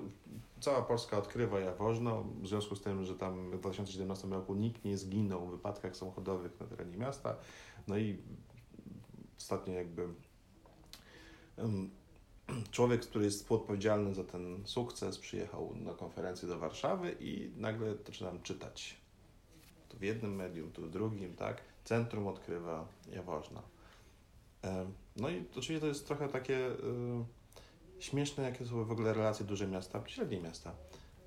cała 0.59 0.81
Polska 0.81 1.17
odkrywa 1.17 1.59
Jaworzno, 1.59 2.23
w 2.41 2.47
związku 2.47 2.75
z 2.75 2.81
tym, 2.81 3.05
że 3.05 3.15
tam 3.15 3.51
w 3.51 3.59
2017 3.59 4.27
roku 4.27 4.55
nikt 4.55 4.85
nie 4.85 4.97
zginął 4.97 5.47
w 5.47 5.51
wypadkach 5.51 5.97
samochodowych 5.97 6.59
na 6.59 6.67
terenie 6.67 6.97
miasta. 6.97 7.35
No 7.87 7.97
i 7.97 8.17
ostatnio 9.37 9.73
jakby 9.73 10.07
człowiek, 12.71 13.01
który 13.01 13.25
jest 13.25 13.37
współodpowiedzialny 13.37 14.13
za 14.13 14.23
ten 14.23 14.61
sukces, 14.65 15.17
przyjechał 15.17 15.75
na 15.75 15.93
konferencję 15.93 16.47
do 16.47 16.59
Warszawy 16.59 17.15
i 17.19 17.51
nagle 17.55 17.95
zaczynam 18.05 18.41
czytać. 18.41 18.97
Tu 19.89 19.97
w 19.97 20.01
jednym 20.01 20.35
medium, 20.35 20.71
tu 20.71 20.81
w 20.81 20.89
drugim, 20.89 21.35
tak? 21.35 21.61
Centrum 21.83 22.27
odkrywa 22.27 22.87
Jaworzna. 23.11 23.61
No 25.15 25.29
i 25.29 25.45
oczywiście 25.51 25.79
to 25.79 25.87
jest 25.87 26.07
trochę 26.07 26.27
takie 26.27 26.67
y, 26.67 26.75
śmieszne, 28.01 28.43
jakie 28.43 28.65
są 28.65 28.85
w 28.85 28.91
ogóle 28.91 29.13
relacje 29.13 29.45
duże 29.45 29.67
miasta, 29.67 30.03
średnie 30.07 30.39
miasta. 30.39 30.73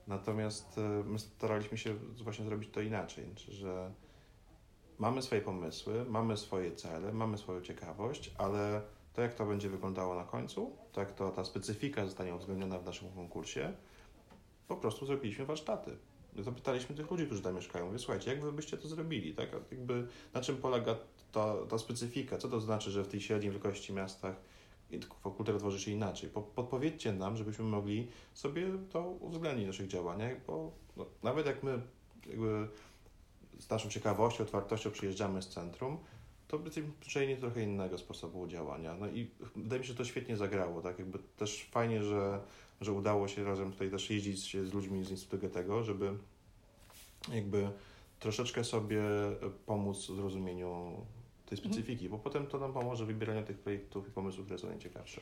Natomiast 0.07 0.79
y, 0.79 0.81
my 1.05 1.19
staraliśmy 1.19 1.79
się 1.79 1.95
właśnie 1.95 2.45
zrobić 2.45 2.71
to 2.71 2.81
inaczej, 2.81 3.25
że 3.49 3.93
mamy 4.99 5.23
swoje 5.23 5.41
pomysły, 5.41 6.05
mamy 6.05 6.37
swoje 6.37 6.73
cele, 6.73 7.13
mamy 7.13 7.39
swoją 7.39 7.61
ciekawość, 7.61 8.35
ale 8.39 8.83
to 9.13 9.23
jak 9.23 9.35
to 9.35 9.47
będzie 9.47 9.69
wyglądało 9.69 10.15
na 10.15 10.25
końcu, 10.25 10.77
to 10.93 11.01
jak 11.01 11.13
to, 11.13 11.31
ta 11.31 11.45
specyfika 11.45 12.05
zostanie 12.05 12.35
uwzględniona 12.35 12.79
w 12.79 12.85
naszym 12.85 13.13
konkursie, 13.13 13.73
po 14.69 14.77
prostu 14.77 15.07
zrobiliśmy 15.07 15.47
warsztaty. 15.47 15.97
Zapytaliśmy 16.39 16.97
tych 16.97 17.11
ludzi, 17.11 17.27
którzy 17.27 17.43
tam 17.43 17.55
mieszkają, 17.55 17.87
mówię, 17.87 17.99
słuchajcie, 17.99 18.31
jak 18.31 18.41
wy 18.41 18.53
byście 18.53 18.79
to 18.79 18.89
zrobili, 18.89 19.35
tak? 19.35 19.49
Jakby, 19.71 20.07
na 20.35 20.41
czym 20.41 20.57
polega 20.57 20.97
ta, 21.33 21.55
ta 21.69 21.79
specyfika? 21.79 22.39
Co 22.39 22.49
to 22.49 22.61
znaczy, 22.61 22.91
że 22.91 23.05
w 23.05 23.09
tej 23.09 23.21
średniej 23.21 23.53
wielkości 23.53 23.93
miastach 23.93 24.37
fakultet 25.23 25.59
tworzy 25.59 25.81
się 25.81 25.91
inaczej? 25.91 26.31
Podpowiedzcie 26.55 27.13
nam, 27.13 27.37
żebyśmy 27.37 27.65
mogli 27.65 28.09
sobie 28.35 28.67
to 28.91 29.03
uwzględnić 29.03 29.65
w 29.65 29.69
naszych 29.69 29.87
działaniach, 29.87 30.45
bo 30.47 30.73
no, 30.97 31.07
nawet 31.23 31.47
jak 31.47 31.63
my 31.63 31.81
z 33.59 33.71
naszą 33.71 33.89
ciekawością, 33.89 34.45
otwartością 34.45 34.91
przyjeżdżamy 34.91 35.43
z 35.43 35.49
centrum, 35.49 35.99
to 36.49 36.57
jesteśmy 36.57 36.91
przyzwyczajeni 37.01 37.37
trochę 37.37 37.63
innego 37.63 37.99
sposobu 37.99 38.47
działania. 38.47 38.97
No 39.01 39.09
i 39.09 39.31
wydaje 39.57 39.81
mi 39.81 39.87
się, 39.87 39.93
że 39.93 39.99
to 39.99 40.05
świetnie 40.05 40.37
zagrało, 40.37 40.83
tak? 40.83 40.99
Jakby 40.99 41.19
też 41.37 41.69
fajnie, 41.71 42.03
że, 42.03 42.41
że 42.81 42.93
udało 42.93 43.29
się 43.29 43.45
razem 43.45 43.73
tutaj 43.73 43.91
też 43.91 44.11
jeździć 44.11 44.57
z 44.69 44.73
ludźmi 44.75 45.05
z 45.05 45.11
Instytutu 45.11 45.43
Goethego, 45.43 45.83
żeby 45.83 46.19
jakby 47.33 47.69
troszeczkę 48.19 48.65
sobie 48.65 49.03
pomóc 49.67 49.99
w 49.99 50.17
zrozumieniu 50.17 50.93
tej 51.47 51.59
specyfiki, 51.59 52.09
bo 52.09 52.19
potem 52.19 52.47
to 52.47 52.59
nam 52.59 52.73
pomoże 52.73 53.05
w 53.05 53.07
wybieraniu 53.07 53.43
tych 53.43 53.59
projektów 53.59 54.09
i 54.09 54.11
pomysłów, 54.11 54.45
które 54.47 54.59
są 54.59 54.69
najciekawsze. 54.69 55.21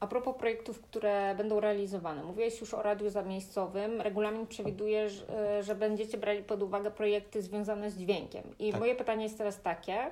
A 0.00 0.06
propos 0.06 0.36
projektów, 0.36 0.80
które 0.80 1.34
będą 1.34 1.60
realizowane. 1.60 2.24
Mówiłeś 2.24 2.60
już 2.60 2.74
o 2.74 2.82
radiu 2.82 3.10
zamiejscowym. 3.10 4.00
Regulamin 4.00 4.46
przewiduje, 4.46 5.10
że, 5.10 5.62
że 5.62 5.74
będziecie 5.74 6.18
brali 6.18 6.42
pod 6.42 6.62
uwagę 6.62 6.90
projekty 6.90 7.42
związane 7.42 7.90
z 7.90 7.96
dźwiękiem. 7.96 8.42
I 8.58 8.70
tak. 8.70 8.80
moje 8.80 8.94
pytanie 8.94 9.24
jest 9.24 9.38
teraz 9.38 9.62
takie, 9.62 10.10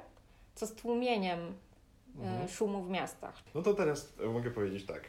co 0.54 0.66
z 0.66 0.72
tłumieniem 0.72 1.38
e, 1.38 2.22
mhm. 2.22 2.48
szumu 2.48 2.82
w 2.82 2.90
miastach. 2.90 3.42
No 3.54 3.62
to 3.62 3.74
teraz 3.74 4.12
mogę 4.32 4.50
powiedzieć 4.50 4.86
tak. 4.86 5.02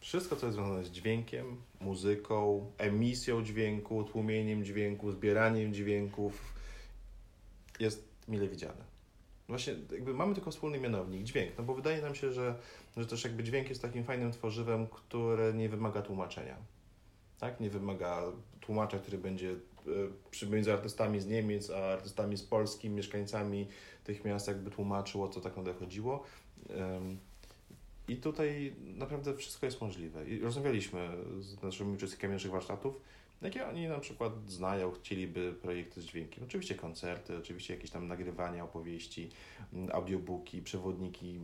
Wszystko, 0.00 0.36
co 0.36 0.46
jest 0.46 0.58
związane 0.58 0.84
z 0.84 0.90
dźwiękiem, 0.90 1.56
muzyką, 1.80 2.66
emisją 2.78 3.44
dźwięku, 3.44 4.04
tłumieniem 4.04 4.64
dźwięku, 4.64 5.12
zbieraniem 5.12 5.74
dźwięków, 5.74 6.55
jest 7.80 8.08
mile 8.28 8.48
widziane. 8.48 8.96
Właśnie 9.48 9.74
jakby 9.92 10.14
mamy 10.14 10.34
tylko 10.34 10.50
wspólny 10.50 10.80
mianownik, 10.80 11.22
dźwięk, 11.22 11.52
no 11.58 11.64
bo 11.64 11.74
wydaje 11.74 12.02
nam 12.02 12.14
się, 12.14 12.32
że, 12.32 12.54
że 12.96 13.06
też 13.06 13.24
jakby 13.24 13.44
dźwięk 13.44 13.68
jest 13.68 13.82
takim 13.82 14.04
fajnym 14.04 14.32
tworzywem, 14.32 14.86
które 14.86 15.54
nie 15.54 15.68
wymaga 15.68 16.02
tłumaczenia. 16.02 16.56
tak? 17.38 17.60
Nie 17.60 17.70
wymaga 17.70 18.22
tłumacza, 18.60 18.98
który 18.98 19.18
będzie 19.18 19.54
e, 20.42 20.46
między 20.46 20.72
artystami 20.72 21.20
z 21.20 21.26
Niemiec, 21.26 21.70
a 21.70 21.76
artystami 21.76 22.36
z 22.36 22.42
Polski, 22.42 22.90
mieszkańcami 22.90 23.68
tych 24.04 24.24
miast 24.24 24.48
jakby 24.48 24.70
tłumaczył, 24.70 25.22
o 25.22 25.28
co 25.28 25.40
tak 25.40 25.56
naprawdę 25.56 25.80
chodziło. 25.80 26.24
I 28.08 28.16
tutaj 28.16 28.72
naprawdę 28.78 29.34
wszystko 29.34 29.66
jest 29.66 29.80
możliwe. 29.80 30.26
I 30.28 30.40
rozmawialiśmy 30.40 31.08
z 31.40 31.62
naszymi 31.62 31.94
uczestnikami 31.94 32.32
naszych 32.32 32.50
warsztatów, 32.50 33.00
jakie 33.42 33.68
oni 33.68 33.88
na 33.88 33.98
przykład 33.98 34.50
znają, 34.50 34.92
chcieliby 34.92 35.52
projekty 35.52 36.00
z 36.00 36.04
dźwiękiem. 36.04 36.44
Oczywiście 36.44 36.74
koncerty, 36.74 37.36
oczywiście 37.36 37.74
jakieś 37.74 37.90
tam 37.90 38.08
nagrywania 38.08 38.64
opowieści, 38.64 39.30
audiobooki, 39.92 40.62
przewodniki, 40.62 41.40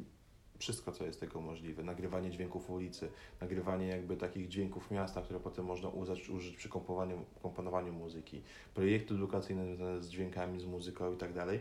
wszystko, 0.59 0.93
co 0.93 1.05
jest 1.05 1.21
tego 1.21 1.41
możliwe. 1.41 1.83
Nagrywanie 1.83 2.31
dźwięków 2.31 2.71
ulicy, 2.71 3.11
nagrywanie 3.41 3.87
jakby 3.87 4.17
takich 4.17 4.49
dźwięków 4.49 4.91
miasta, 4.91 5.23
które 5.23 5.41
potem 5.41 5.65
można 5.65 5.89
użyć, 5.89 6.29
użyć 6.29 6.57
przy 6.57 6.69
komponowaniu, 6.69 7.25
komponowaniu 7.43 7.93
muzyki, 7.93 8.43
projekty 8.75 9.15
edukacyjne 9.15 9.67
związane 9.67 10.03
z 10.03 10.09
dźwiękami, 10.09 10.61
z 10.61 10.65
muzyką 10.65 11.15
i 11.15 11.17
tak 11.17 11.33
dalej. 11.33 11.61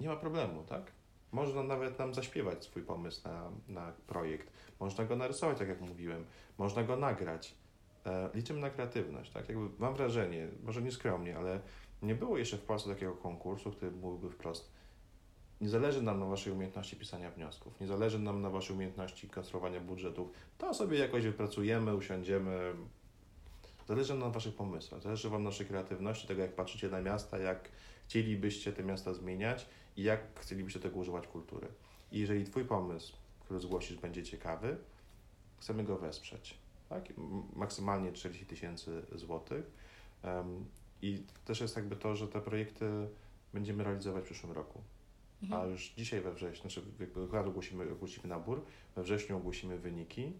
Nie 0.00 0.08
ma 0.08 0.16
problemu, 0.16 0.62
tak? 0.62 0.92
Można 1.32 1.62
nawet 1.62 1.98
nam 1.98 2.14
zaśpiewać 2.14 2.64
swój 2.64 2.82
pomysł 2.82 3.28
na, 3.28 3.50
na 3.68 3.92
projekt. 4.06 4.52
Można 4.80 5.04
go 5.04 5.16
narysować, 5.16 5.58
tak 5.58 5.68
jak 5.68 5.80
mówiłem. 5.80 6.24
Można 6.58 6.82
go 6.82 6.96
nagrać. 6.96 7.54
E, 8.06 8.30
liczymy 8.34 8.60
na 8.60 8.70
kreatywność, 8.70 9.30
tak? 9.30 9.48
Jakby 9.48 9.68
mam 9.78 9.94
wrażenie, 9.94 10.48
może 10.62 10.82
nieskromnie, 10.82 11.36
ale 11.36 11.60
nie 12.02 12.14
było 12.14 12.38
jeszcze 12.38 12.56
w 12.56 12.62
Polsce 12.62 12.90
takiego 12.90 13.12
konkursu, 13.12 13.70
który 13.70 13.90
mówiłby 13.90 14.30
wprost 14.30 14.76
nie 15.60 15.68
zależy 15.68 16.02
nam 16.02 16.20
na 16.20 16.26
Waszej 16.26 16.52
umiejętności 16.52 16.96
pisania 16.96 17.30
wniosków, 17.30 17.80
nie 17.80 17.86
zależy 17.86 18.18
nam 18.18 18.42
na 18.42 18.50
Waszej 18.50 18.76
umiejętności 18.76 19.28
konstruowania 19.28 19.80
budżetów. 19.80 20.30
To 20.58 20.74
sobie 20.74 20.98
jakoś 20.98 21.24
wypracujemy, 21.24 21.96
usiądziemy. 21.96 22.74
Zależy 23.88 24.14
nam 24.14 24.20
na 24.20 24.30
Waszych 24.30 24.54
pomysłach, 24.54 25.02
zależy 25.02 25.30
Wam 25.30 25.42
na 25.42 25.50
naszej 25.50 25.66
kreatywności, 25.66 26.28
tego 26.28 26.42
jak 26.42 26.54
patrzycie 26.54 26.88
na 26.88 27.00
miasta, 27.00 27.38
jak 27.38 27.68
chcielibyście 28.04 28.72
te 28.72 28.84
miasta 28.84 29.14
zmieniać 29.14 29.66
i 29.96 30.02
jak 30.02 30.40
chcielibyście 30.40 30.80
tego 30.80 30.98
używać 30.98 31.26
kultury. 31.26 31.68
I 32.12 32.18
jeżeli 32.18 32.44
Twój 32.44 32.64
pomysł, 32.64 33.16
który 33.40 33.60
zgłosisz, 33.60 33.96
będzie 33.96 34.22
ciekawy, 34.22 34.76
chcemy 35.58 35.84
go 35.84 35.98
wesprzeć. 35.98 36.58
Tak? 36.88 37.12
Maksymalnie 37.56 38.12
40 38.12 38.46
tysięcy 38.46 39.02
złotych. 39.14 39.70
I 41.02 41.22
też 41.44 41.60
jest 41.60 41.76
jakby 41.76 41.96
to, 41.96 42.16
że 42.16 42.28
te 42.28 42.40
projekty 42.40 43.08
będziemy 43.54 43.84
realizować 43.84 44.22
w 44.22 44.26
przyszłym 44.26 44.52
roku. 44.52 44.80
Mhm. 45.42 45.62
A 45.62 45.64
już 45.66 45.92
dzisiaj 45.96 46.20
we 46.20 46.34
wrześniu, 46.34 46.70
znaczy 46.70 46.82
akurat 47.26 47.46
ogłosimy, 47.46 47.92
ogłosimy 47.92 48.28
nabór, 48.28 48.62
we 48.96 49.02
wrześniu 49.02 49.36
ogłosimy 49.36 49.78
wyniki 49.78 50.32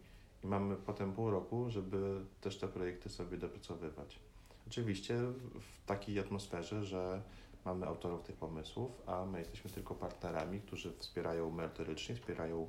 i 0.45 0.47
mamy 0.47 0.77
potem 0.77 1.13
pół 1.13 1.31
roku, 1.31 1.71
żeby 1.71 2.25
też 2.41 2.59
te 2.59 2.69
projekty 2.69 3.09
sobie 3.09 3.37
dopracowywać. 3.37 4.19
Oczywiście 4.67 5.15
w 5.61 5.87
takiej 5.87 6.19
atmosferze, 6.19 6.85
że 6.85 7.23
mamy 7.65 7.87
autorów 7.87 8.23
tych 8.23 8.37
pomysłów, 8.37 9.03
a 9.07 9.25
my 9.25 9.39
jesteśmy 9.39 9.71
tylko 9.71 9.95
partnerami, 9.95 10.61
którzy 10.61 10.93
wspierają 10.93 11.51
merytorycznie, 11.51 12.15
wspierają 12.15 12.69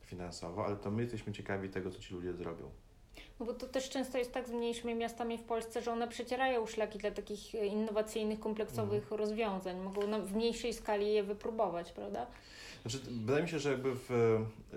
finansowo, 0.00 0.66
ale 0.66 0.76
to 0.76 0.90
my 0.90 1.02
jesteśmy 1.02 1.32
ciekawi 1.32 1.68
tego, 1.68 1.90
co 1.90 1.98
ci 1.98 2.14
ludzie 2.14 2.34
zrobią. 2.34 2.70
No 3.40 3.46
bo 3.46 3.54
to 3.54 3.66
też 3.66 3.90
często 3.90 4.18
jest 4.18 4.32
tak 4.32 4.48
z 4.48 4.50
mniejszymi 4.50 4.94
miastami 4.94 5.38
w 5.38 5.42
Polsce, 5.42 5.82
że 5.82 5.92
one 5.92 6.08
przecierają 6.08 6.66
szlaki 6.66 6.98
dla 6.98 7.10
takich 7.10 7.54
e, 7.54 7.66
innowacyjnych, 7.66 8.40
kompleksowych 8.40 9.02
mhm. 9.02 9.20
rozwiązań. 9.20 9.80
Mogą 9.80 10.26
w 10.26 10.34
mniejszej 10.34 10.74
skali 10.74 11.12
je 11.12 11.22
wypróbować, 11.22 11.92
prawda? 11.92 12.26
Znaczy, 12.82 12.98
wydaje 13.10 13.42
mi 13.42 13.48
się, 13.48 13.58
że 13.58 13.70
jakby 13.70 13.94
w 13.94 14.10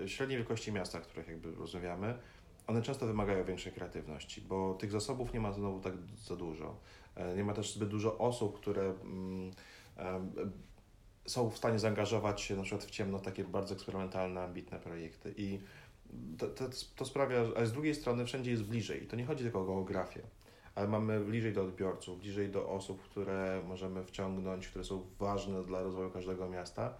e, 0.02 0.08
średniej 0.08 0.38
wielkości 0.38 0.72
miastach, 0.72 1.02
o 1.02 1.04
których 1.04 1.28
jakby 1.28 1.54
rozmawiamy, 1.54 2.14
one 2.66 2.82
często 2.82 3.06
wymagają 3.06 3.44
większej 3.44 3.72
kreatywności, 3.72 4.40
bo 4.40 4.74
tych 4.74 4.90
zasobów 4.90 5.32
nie 5.32 5.40
ma 5.40 5.52
znowu 5.52 5.80
tak 5.80 5.94
za 6.26 6.36
dużo. 6.36 6.76
E, 7.14 7.36
nie 7.36 7.44
ma 7.44 7.54
też 7.54 7.74
zbyt 7.74 7.88
dużo 7.88 8.18
osób, 8.18 8.60
które 8.60 8.82
mm, 8.82 9.50
są 11.26 11.50
w 11.50 11.56
stanie 11.56 11.78
zaangażować 11.78 12.40
się 12.40 12.56
na 12.56 12.62
przykład 12.62 12.84
w 12.84 12.90
ciemno 12.90 13.18
takie 13.18 13.44
bardzo 13.44 13.74
eksperymentalne, 13.74 14.42
ambitne 14.42 14.78
projekty. 14.78 15.34
I 15.36 15.60
to, 16.38 16.46
to, 16.96 17.04
sprawia, 17.04 17.44
ale 17.56 17.66
z 17.66 17.72
drugiej 17.72 17.94
strony 17.94 18.26
wszędzie 18.26 18.50
jest 18.50 18.62
bliżej. 18.62 19.06
To 19.06 19.16
nie 19.16 19.24
chodzi 19.24 19.42
tylko 19.42 19.60
o 19.60 19.64
geografię, 19.64 20.20
ale 20.74 20.88
mamy 20.88 21.20
bliżej 21.20 21.52
do 21.52 21.62
odbiorców, 21.62 22.20
bliżej 22.20 22.48
do 22.48 22.68
osób, 22.68 23.02
które 23.02 23.62
możemy 23.68 24.04
wciągnąć, 24.04 24.68
które 24.68 24.84
są 24.84 25.06
ważne 25.18 25.64
dla 25.64 25.82
rozwoju 25.82 26.10
każdego 26.10 26.48
miasta. 26.48 26.94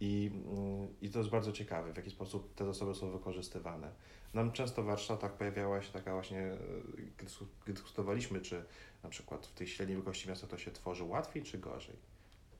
I, 0.00 0.30
mm, 0.34 0.88
I 1.02 1.10
to 1.10 1.18
jest 1.18 1.30
bardzo 1.30 1.52
ciekawe, 1.52 1.92
w 1.92 1.96
jaki 1.96 2.10
sposób 2.10 2.54
te 2.54 2.66
zasoby 2.66 2.94
są 2.94 3.10
wykorzystywane. 3.10 3.90
Nam 4.34 4.52
często 4.52 4.82
w 4.82 4.86
warsztatach 4.86 5.32
pojawiała 5.32 5.82
się 5.82 5.92
taka 5.92 6.12
właśnie, 6.12 6.40
e, 6.40 6.56
gdy 7.64 7.72
dyskutowaliśmy, 7.72 8.40
czy 8.40 8.64
na 9.02 9.10
przykład 9.10 9.46
w 9.46 9.52
tej 9.52 9.66
średniej 9.66 9.96
wielkości 9.96 10.28
miasta 10.28 10.46
to 10.46 10.58
się 10.58 10.70
tworzy 10.70 11.04
łatwiej 11.04 11.42
czy 11.42 11.58
gorzej. 11.58 11.96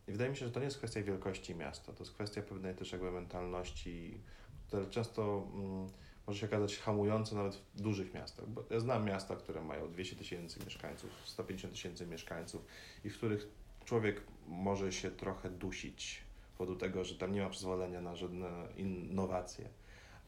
I 0.08 0.12
wydaje 0.12 0.30
mi 0.30 0.36
się, 0.36 0.46
że 0.46 0.52
to 0.52 0.60
nie 0.60 0.64
jest 0.64 0.78
kwestia 0.78 1.02
wielkości 1.02 1.54
miasta, 1.54 1.92
to 1.92 1.98
jest 1.98 2.14
kwestia 2.14 2.42
pewnej 2.42 2.74
też 2.74 2.92
jakby 2.92 3.10
mentalności 3.10 4.20
które 4.66 4.86
często 4.86 5.46
mm, 5.54 5.88
może 6.26 6.38
się 6.38 6.46
okazać 6.46 6.78
hamujące 6.78 7.34
nawet 7.34 7.54
w 7.74 7.80
dużych 7.80 8.14
miastach. 8.14 8.48
Bo 8.48 8.64
ja 8.70 8.80
znam 8.80 9.04
miasta, 9.04 9.36
które 9.36 9.62
mają 9.62 9.92
200 9.92 10.16
tysięcy 10.16 10.60
mieszkańców, 10.64 11.10
150 11.24 11.74
tysięcy 11.74 12.06
mieszkańców 12.06 12.64
i 13.04 13.10
w 13.10 13.16
których 13.16 13.48
człowiek 13.84 14.22
może 14.46 14.92
się 14.92 15.10
trochę 15.10 15.50
dusić 15.50 16.22
z 16.54 16.58
powodu 16.58 16.78
tego, 16.78 17.04
że 17.04 17.14
tam 17.14 17.32
nie 17.32 17.42
ma 17.42 17.50
przyzwolenia 17.50 18.00
na 18.00 18.16
żadne 18.16 18.48
innowacje. 18.76 19.68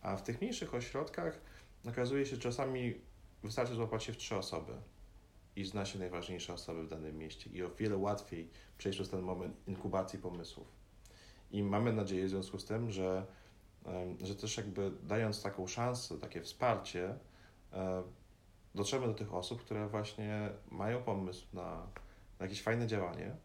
A 0.03 0.17
w 0.17 0.23
tych 0.23 0.41
mniejszych 0.41 0.75
ośrodkach 0.75 1.41
okazuje 1.89 2.27
się, 2.27 2.37
że 2.37 2.43
czasami 2.43 2.95
wystarczy 3.43 3.75
złapać 3.75 4.05
się 4.05 4.13
w 4.13 4.17
trzy 4.17 4.37
osoby 4.37 4.73
i 5.57 5.65
zna 5.65 5.85
się 5.85 5.99
najważniejsze 5.99 6.53
osoby 6.53 6.83
w 6.83 6.89
danym 6.89 7.19
mieście 7.19 7.51
i 7.51 7.63
o 7.63 7.71
wiele 7.71 7.97
łatwiej 7.97 8.49
przejść 8.79 8.99
przez 8.99 9.11
ten 9.11 9.21
moment 9.23 9.69
inkubacji 9.69 10.19
pomysłów. 10.19 10.67
I 11.51 11.63
mamy 11.63 11.93
nadzieję 11.93 12.27
w 12.27 12.31
związku 12.31 12.59
z 12.59 12.65
tym, 12.65 12.91
że 12.91 13.27
że 14.23 14.35
też 14.35 14.57
jakby 14.57 14.91
dając 15.03 15.43
taką 15.43 15.67
szansę, 15.67 16.19
takie 16.19 16.43
wsparcie, 16.43 17.15
e, 17.73 18.03
dotrzemy 18.75 19.07
do 19.07 19.15
tych 19.15 19.35
osób, 19.35 19.61
które 19.61 19.89
właśnie 19.89 20.51
mają 20.71 21.03
pomysł 21.03 21.47
na, 21.53 21.87
na 22.39 22.45
jakieś 22.45 22.63
fajne 22.63 22.87
działanie, 22.87 23.37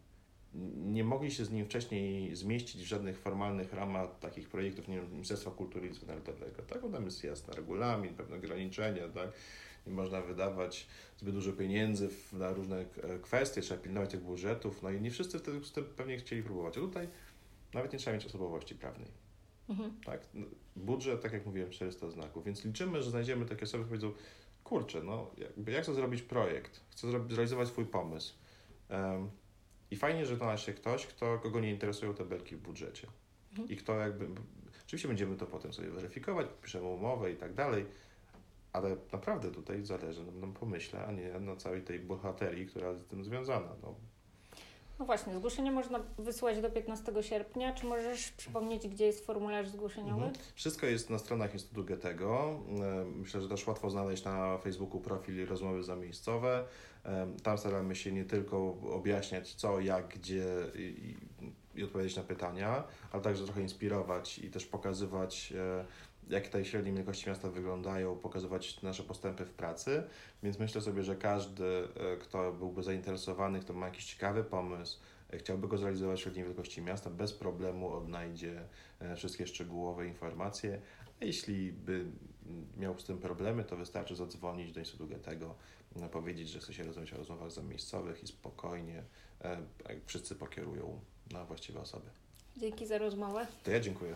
nie 0.76 1.04
mogli 1.04 1.30
się 1.30 1.44
z 1.44 1.50
nim 1.50 1.66
wcześniej 1.66 2.36
zmieścić 2.36 2.82
w 2.82 2.86
żadnych 2.86 3.18
formalnych 3.18 3.72
ramach 3.72 4.18
takich 4.18 4.48
projektów 4.48 4.88
nie 4.88 4.96
wiem, 4.96 5.12
Ministerstwa 5.12 5.50
Kultury 5.50 5.88
i 5.88 6.06
Narodowego. 6.06 6.62
Tak, 6.62 6.82
tam 6.92 7.04
jest 7.04 7.24
jasny 7.24 7.54
regulamin, 7.54 8.14
pewne 8.14 8.36
ograniczenia, 8.36 9.08
tak? 9.08 9.32
Nie 9.86 9.92
można 9.92 10.20
wydawać 10.20 10.86
zbyt 11.18 11.34
dużo 11.34 11.52
pieniędzy 11.52 12.08
na 12.32 12.52
różne 12.52 12.80
e, 12.80 13.18
kwestie, 13.18 13.60
trzeba 13.60 13.82
pilnować 13.82 14.10
tych 14.10 14.22
budżetów, 14.22 14.82
no 14.82 14.90
i 14.90 15.00
nie 15.00 15.10
wszyscy 15.10 15.38
wtedy 15.38 15.60
pewnie 15.96 16.16
chcieli 16.16 16.42
próbować. 16.42 16.78
A 16.78 16.80
tutaj 16.80 17.08
nawet 17.74 17.92
nie 17.92 17.98
trzeba 17.98 18.16
mieć 18.16 18.26
osobowości 18.26 18.74
prawnej. 18.74 19.21
Mhm. 19.68 20.00
Tak? 20.04 20.20
No, 20.34 20.46
budżet, 20.76 21.20
tak 21.22 21.32
jak 21.32 21.46
mówiłem, 21.46 21.70
400 21.70 22.10
znaków, 22.10 22.44
więc 22.44 22.64
liczymy, 22.64 23.02
że 23.02 23.10
znajdziemy 23.10 23.46
takie 23.46 23.62
osoby, 23.62 23.84
które 23.84 23.98
powiedzą, 23.98 24.22
kurczę, 24.64 25.02
no 25.02 25.30
jakby 25.38 25.72
jak 25.72 25.82
chcę 25.82 25.94
zrobić 25.94 26.22
projekt, 26.22 26.80
chcę 26.90 27.08
zrealizować 27.28 27.68
swój 27.68 27.84
pomysł. 27.84 28.34
Um, 28.90 29.30
I 29.90 29.96
fajnie, 29.96 30.26
że 30.26 30.36
znalazł 30.36 30.64
się 30.64 30.72
ktoś, 30.72 31.06
kto, 31.06 31.38
kogo 31.38 31.60
nie 31.60 31.70
interesują 31.70 32.14
te 32.14 32.24
belki 32.24 32.56
w 32.56 32.60
budżecie. 32.60 33.08
Mhm. 33.50 33.68
I 33.68 33.76
kto 33.76 33.98
jakby, 33.98 34.28
oczywiście 34.86 35.08
będziemy 35.08 35.36
to 35.36 35.46
potem 35.46 35.72
sobie 35.72 35.90
weryfikować, 35.90 36.46
piszemy 36.62 36.86
umowę 36.86 37.32
i 37.32 37.36
tak 37.36 37.54
dalej, 37.54 37.86
ale 38.72 38.96
naprawdę 39.12 39.50
tutaj 39.50 39.84
zależy 39.84 40.24
nam 40.24 40.40
na 40.40 40.46
pomyśle, 40.46 41.04
a 41.06 41.12
nie 41.12 41.40
na 41.40 41.56
całej 41.56 41.82
tej 41.82 42.00
bohaterii, 42.00 42.66
która 42.66 42.90
jest 42.90 43.04
z 43.04 43.06
tym 43.06 43.24
związana. 43.24 43.68
No, 43.82 43.94
no 44.98 45.06
właśnie, 45.06 45.34
zgłoszenie 45.34 45.72
można 45.72 46.00
wysłać 46.18 46.60
do 46.60 46.70
15 46.70 47.12
sierpnia. 47.20 47.74
Czy 47.74 47.86
możesz 47.86 48.32
przypomnieć, 48.32 48.88
gdzie 48.88 49.06
jest 49.06 49.26
formularz 49.26 49.68
zgłoszeniowy? 49.68 50.24
Mhm. 50.24 50.32
Wszystko 50.54 50.86
jest 50.86 51.10
na 51.10 51.18
stronach 51.18 51.52
Instytutu 51.52 51.84
Goethego. 51.84 52.60
E, 52.80 53.04
myślę, 53.04 53.40
że 53.40 53.48
też 53.48 53.66
łatwo 53.66 53.90
znaleźć 53.90 54.24
na 54.24 54.58
Facebooku 54.58 55.00
profil 55.00 55.46
Rozmowy 55.46 55.82
Zamiejscowe. 55.82 56.64
E, 57.04 57.26
tam 57.42 57.58
staramy 57.58 57.96
się 57.96 58.12
nie 58.12 58.24
tylko 58.24 58.76
objaśniać 58.92 59.54
co, 59.54 59.80
jak, 59.80 60.08
gdzie 60.08 60.44
i, 60.74 61.16
i 61.74 61.84
odpowiedzieć 61.84 62.16
na 62.16 62.22
pytania, 62.22 62.84
ale 63.12 63.22
także 63.22 63.44
trochę 63.44 63.62
inspirować 63.62 64.38
i 64.38 64.50
też 64.50 64.66
pokazywać 64.66 65.52
e, 65.52 65.84
jak 66.30 66.48
te 66.48 66.64
średnie 66.64 66.92
wielkości 66.92 67.28
miasta 67.28 67.50
wyglądają, 67.50 68.16
pokazywać 68.16 68.82
nasze 68.82 69.02
postępy 69.02 69.44
w 69.44 69.50
pracy. 69.50 70.02
Więc 70.42 70.58
myślę 70.58 70.80
sobie, 70.80 71.02
że 71.02 71.16
każdy, 71.16 71.64
e, 71.64 72.16
kto 72.16 72.52
byłby 72.52 72.82
zainteresowany, 72.82 73.60
kto 73.60 73.72
ma 73.72 73.86
jakiś 73.86 74.04
ciekawy 74.04 74.44
pomysł, 74.44 75.00
e, 75.30 75.38
chciałby 75.38 75.68
go 75.68 75.78
zrealizować 75.78 76.20
w 76.20 76.22
średniej 76.22 76.44
wielkości 76.44 76.82
miasta, 76.82 77.10
bez 77.10 77.32
problemu 77.32 77.92
odnajdzie 77.92 78.64
e, 79.00 79.16
wszystkie 79.16 79.46
szczegółowe 79.46 80.06
informacje. 80.06 80.80
A 81.20 81.24
jeśli 81.24 81.72
by 81.72 82.04
miał 82.76 82.98
z 82.98 83.04
tym 83.04 83.18
problemy, 83.18 83.64
to 83.64 83.76
wystarczy 83.76 84.16
zadzwonić 84.16 84.72
do 84.72 84.80
Instytutu 84.80 85.08
Goethego, 85.10 85.54
powiedzieć, 86.12 86.48
że 86.48 86.58
chce 86.58 86.74
się 86.74 86.82
rozmawiać 86.82 87.12
o 87.12 87.16
rozmowach 87.16 87.50
zamiejscowych 87.50 88.22
i 88.22 88.26
spokojnie 88.26 89.02
wszyscy 90.06 90.34
pokierują 90.34 91.00
na 91.32 91.44
właściwe 91.44 91.80
osoby. 91.80 92.06
Dzięki 92.56 92.86
za 92.86 92.98
rozmowę. 92.98 93.46
To 93.64 93.70
ja 93.70 93.80
dziękuję. 93.80 94.14